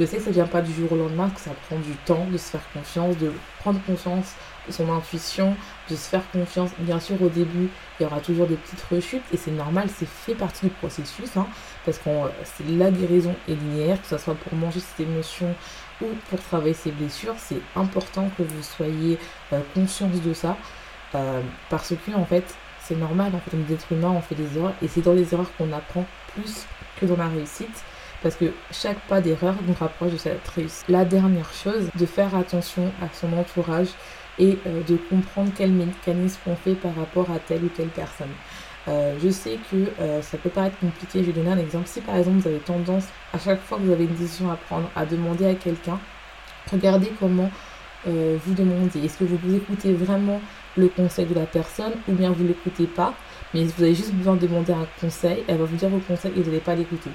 Je 0.00 0.06
sais 0.06 0.16
que 0.16 0.22
ça 0.22 0.30
ne 0.30 0.34
vient 0.34 0.46
pas 0.46 0.62
du 0.62 0.72
jour 0.72 0.90
au 0.92 0.96
lendemain, 0.96 1.28
que 1.28 1.40
ça 1.42 1.50
prend 1.68 1.76
du 1.78 1.94
temps 2.06 2.26
de 2.32 2.38
se 2.38 2.52
faire 2.52 2.62
confiance, 2.72 3.18
de 3.18 3.30
prendre 3.58 3.78
confiance 3.84 4.32
de 4.66 4.72
son 4.72 4.90
intuition, 4.90 5.54
de 5.90 5.94
se 5.94 6.08
faire 6.08 6.22
confiance. 6.30 6.70
Bien 6.78 6.98
sûr, 6.98 7.20
au 7.20 7.28
début, 7.28 7.68
il 7.98 8.04
y 8.04 8.06
aura 8.06 8.20
toujours 8.20 8.46
des 8.46 8.54
petites 8.56 8.82
rechutes 8.90 9.22
et 9.30 9.36
c'est 9.36 9.50
normal, 9.50 9.88
c'est 9.94 10.08
fait 10.08 10.34
partie 10.34 10.64
du 10.64 10.72
processus, 10.72 11.36
hein, 11.36 11.46
parce 11.84 11.98
que 11.98 12.08
c'est 12.44 12.66
la 12.66 12.90
guérison 12.90 13.34
est 13.46 13.52
linéaire, 13.52 14.00
que 14.00 14.08
ce 14.08 14.16
soit 14.16 14.34
pour 14.36 14.54
manger 14.54 14.80
cette 14.80 15.06
émotion 15.06 15.54
ou 16.00 16.06
pour 16.30 16.40
travailler 16.40 16.72
ses 16.72 16.92
blessures. 16.92 17.34
C'est 17.36 17.60
important 17.76 18.30
que 18.38 18.42
vous 18.42 18.62
soyez 18.62 19.18
euh, 19.52 19.60
conscience 19.74 20.18
de 20.22 20.32
ça, 20.32 20.56
euh, 21.14 21.42
parce 21.68 21.90
que 21.90 22.14
en 22.14 22.24
fait, 22.24 22.54
c'est 22.82 22.96
normal, 22.96 23.32
en 23.34 23.38
fait, 23.40 23.54
on 23.54 23.60
est 23.60 23.64
d'être 23.64 23.92
humain, 23.92 24.14
on 24.16 24.22
fait 24.22 24.34
des 24.34 24.56
erreurs 24.56 24.72
et 24.80 24.88
c'est 24.88 25.02
dans 25.02 25.12
les 25.12 25.34
erreurs 25.34 25.54
qu'on 25.58 25.70
apprend 25.74 26.06
plus 26.34 26.64
que 26.98 27.04
dans 27.04 27.18
la 27.18 27.28
réussite 27.28 27.84
parce 28.22 28.36
que 28.36 28.46
chaque 28.70 29.00
pas 29.08 29.20
d'erreur 29.20 29.54
nous 29.66 29.74
rapproche 29.74 30.12
de 30.12 30.16
cette 30.16 30.46
réussite. 30.48 30.84
La 30.88 31.04
dernière 31.04 31.52
chose, 31.52 31.88
de 31.94 32.06
faire 32.06 32.34
attention 32.34 32.92
à 33.02 33.08
son 33.14 33.32
entourage 33.36 33.88
et 34.38 34.58
euh, 34.66 34.82
de 34.88 34.96
comprendre 34.96 35.50
quel 35.56 35.70
mécanisme 35.70 36.40
on 36.46 36.56
fait 36.56 36.74
par 36.74 36.94
rapport 36.94 37.30
à 37.30 37.38
telle 37.38 37.64
ou 37.64 37.68
telle 37.68 37.88
personne. 37.88 38.30
Euh, 38.88 39.14
je 39.22 39.28
sais 39.28 39.58
que 39.70 39.76
euh, 40.00 40.22
ça 40.22 40.38
peut 40.38 40.48
paraître 40.48 40.78
compliqué, 40.78 41.20
je 41.20 41.30
vais 41.30 41.32
donner 41.32 41.50
un 41.50 41.58
exemple. 41.58 41.86
Si 41.86 42.00
par 42.00 42.16
exemple 42.16 42.38
vous 42.38 42.48
avez 42.48 42.58
tendance, 42.58 43.04
à 43.32 43.38
chaque 43.38 43.60
fois 43.60 43.78
que 43.78 43.84
vous 43.84 43.92
avez 43.92 44.04
une 44.04 44.14
décision 44.14 44.50
à 44.50 44.56
prendre, 44.56 44.90
à 44.96 45.04
demander 45.04 45.46
à 45.46 45.54
quelqu'un, 45.54 45.98
regardez 46.70 47.12
comment 47.18 47.50
vous 48.06 48.54
demandez. 48.54 49.04
Est-ce 49.04 49.18
que 49.18 49.24
vous 49.24 49.54
écoutez 49.54 49.92
vraiment 49.92 50.40
le 50.78 50.88
conseil 50.88 51.26
de 51.26 51.34
la 51.34 51.44
personne 51.44 51.92
ou 52.08 52.12
bien 52.12 52.30
vous 52.30 52.44
ne 52.44 52.48
l'écoutez 52.48 52.86
pas, 52.86 53.12
mais 53.52 53.64
vous 53.64 53.82
avez 53.82 53.94
juste 53.94 54.14
besoin 54.14 54.36
de 54.36 54.46
demander 54.46 54.72
un 54.72 54.86
conseil, 54.98 55.44
elle 55.46 55.58
va 55.58 55.64
vous 55.64 55.76
dire 55.76 55.90
vos 55.90 55.98
conseils 55.98 56.32
et 56.34 56.40
vous 56.40 56.48
n'allez 56.48 56.60
pas 56.62 56.74
l'écouter 56.74 57.10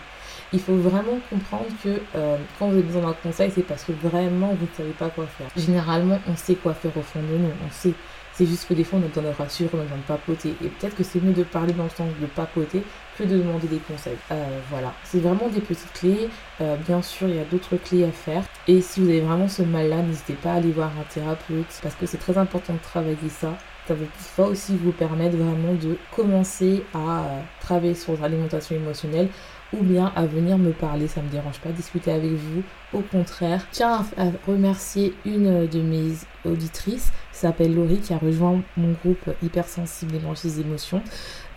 il 0.55 0.61
faut 0.61 0.75
vraiment 0.75 1.19
comprendre 1.29 1.65
que 1.83 1.89
euh, 2.15 2.37
quand 2.57 2.67
vous 2.67 2.73
avez 2.73 2.83
besoin 2.83 3.01
d'un 3.01 3.13
conseil, 3.13 3.51
c'est 3.53 3.63
parce 3.63 3.83
que 3.83 3.91
vraiment 3.91 4.47
vous 4.47 4.65
ne 4.65 4.75
savez 4.75 4.91
pas 4.91 5.09
quoi 5.09 5.25
faire. 5.27 5.47
Généralement, 5.57 6.19
on 6.27 6.35
sait 6.35 6.55
quoi 6.55 6.73
faire 6.73 6.95
au 6.97 7.01
fond 7.01 7.19
de 7.19 7.37
nous, 7.37 7.49
on 7.65 7.71
sait. 7.71 7.93
C'est 8.33 8.45
juste 8.45 8.67
que 8.67 8.73
des 8.73 8.83
fois, 8.83 8.99
on 8.99 9.07
besoin 9.07 9.23
de 9.23 9.37
rassurer, 9.37 9.69
on 9.73 9.79
a 9.79 9.83
besoin 9.83 9.97
de 9.97 10.03
papoter. 10.03 10.49
Et 10.61 10.67
peut-être 10.67 10.95
que 10.95 11.03
c'est 11.03 11.21
mieux 11.21 11.31
de 11.31 11.43
parler 11.43 11.71
dans 11.71 11.85
le 11.85 11.89
sens 11.89 12.09
de 12.19 12.25
papoter 12.25 12.83
que 13.17 13.23
de 13.23 13.37
demander 13.37 13.67
des 13.67 13.77
conseils. 13.77 14.17
Euh, 14.29 14.59
voilà, 14.69 14.93
c'est 15.05 15.19
vraiment 15.19 15.47
des 15.47 15.61
petites 15.61 15.93
clés. 15.93 16.29
Euh, 16.59 16.75
bien 16.85 17.01
sûr, 17.01 17.29
il 17.29 17.35
y 17.35 17.39
a 17.39 17.45
d'autres 17.45 17.77
clés 17.77 18.03
à 18.03 18.11
faire. 18.11 18.43
Et 18.67 18.81
si 18.81 18.99
vous 18.99 19.07
avez 19.07 19.21
vraiment 19.21 19.47
ce 19.47 19.61
mal-là, 19.61 20.01
n'hésitez 20.01 20.33
pas 20.33 20.51
à 20.51 20.55
aller 20.55 20.71
voir 20.71 20.91
un 20.99 21.13
thérapeute 21.13 21.79
parce 21.81 21.95
que 21.95 22.05
c'est 22.05 22.17
très 22.17 22.37
important 22.37 22.73
de 22.73 22.79
travailler 22.79 23.29
ça 23.29 23.53
ça 23.87 23.93
va 24.37 24.49
aussi 24.49 24.75
vous 24.75 24.91
permettre 24.91 25.37
vraiment 25.37 25.73
de 25.73 25.97
commencer 26.15 26.83
à 26.93 27.23
travailler 27.61 27.93
sur 27.93 28.13
votre 28.13 28.23
alimentation 28.23 28.75
émotionnelle 28.75 29.29
ou 29.73 29.83
bien 29.83 30.11
à 30.15 30.25
venir 30.25 30.57
me 30.57 30.71
parler. 30.71 31.07
Ça 31.07 31.21
me 31.21 31.29
dérange 31.29 31.59
pas 31.59 31.69
discuter 31.69 32.11
avec 32.11 32.31
vous. 32.31 32.63
Au 32.93 33.01
contraire, 33.01 33.65
tiens 33.71 34.05
à 34.17 34.25
remercier 34.47 35.13
une 35.25 35.67
de 35.67 35.81
mes 35.81 36.13
auditrices 36.45 37.11
qui 37.31 37.39
s'appelle 37.39 37.75
Laurie 37.75 37.99
qui 37.99 38.13
a 38.13 38.17
rejoint 38.17 38.61
mon 38.77 38.93
groupe 39.03 39.29
hypersensible 39.43 40.15
et 40.15 40.47
des 40.47 40.59
émotions. 40.61 41.01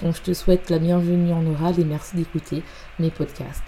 Donc 0.03 0.17
je 0.17 0.23
te 0.23 0.33
souhaite 0.33 0.71
la 0.71 0.79
bienvenue 0.79 1.33
en 1.33 1.47
oral 1.47 1.79
et 1.79 1.85
merci 1.85 2.17
d'écouter 2.17 2.63
mes 2.99 3.11
podcasts. 3.11 3.65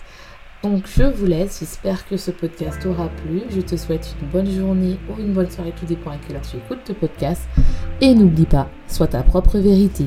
Donc 0.62 0.86
je 0.86 1.04
vous 1.04 1.24
laisse, 1.24 1.60
j'espère 1.60 2.06
que 2.06 2.18
ce 2.18 2.30
podcast 2.30 2.82
t'aura 2.82 3.08
plu. 3.08 3.42
Je 3.48 3.62
te 3.62 3.76
souhaite 3.76 4.14
une 4.20 4.28
bonne 4.28 4.50
journée 4.50 4.98
ou 5.08 5.18
une 5.18 5.32
bonne 5.32 5.50
soirée, 5.50 5.72
tout 5.78 5.86
dépend 5.86 6.10
à 6.10 6.16
quelle 6.18 6.36
heure 6.36 6.42
tu 6.42 6.58
écoutes 6.58 6.80
ce 6.86 6.92
podcast. 6.92 7.42
Et 8.02 8.14
n'oublie 8.14 8.46
pas, 8.46 8.68
sois 8.86 9.06
ta 9.06 9.22
propre 9.22 9.58
vérité. 9.58 10.06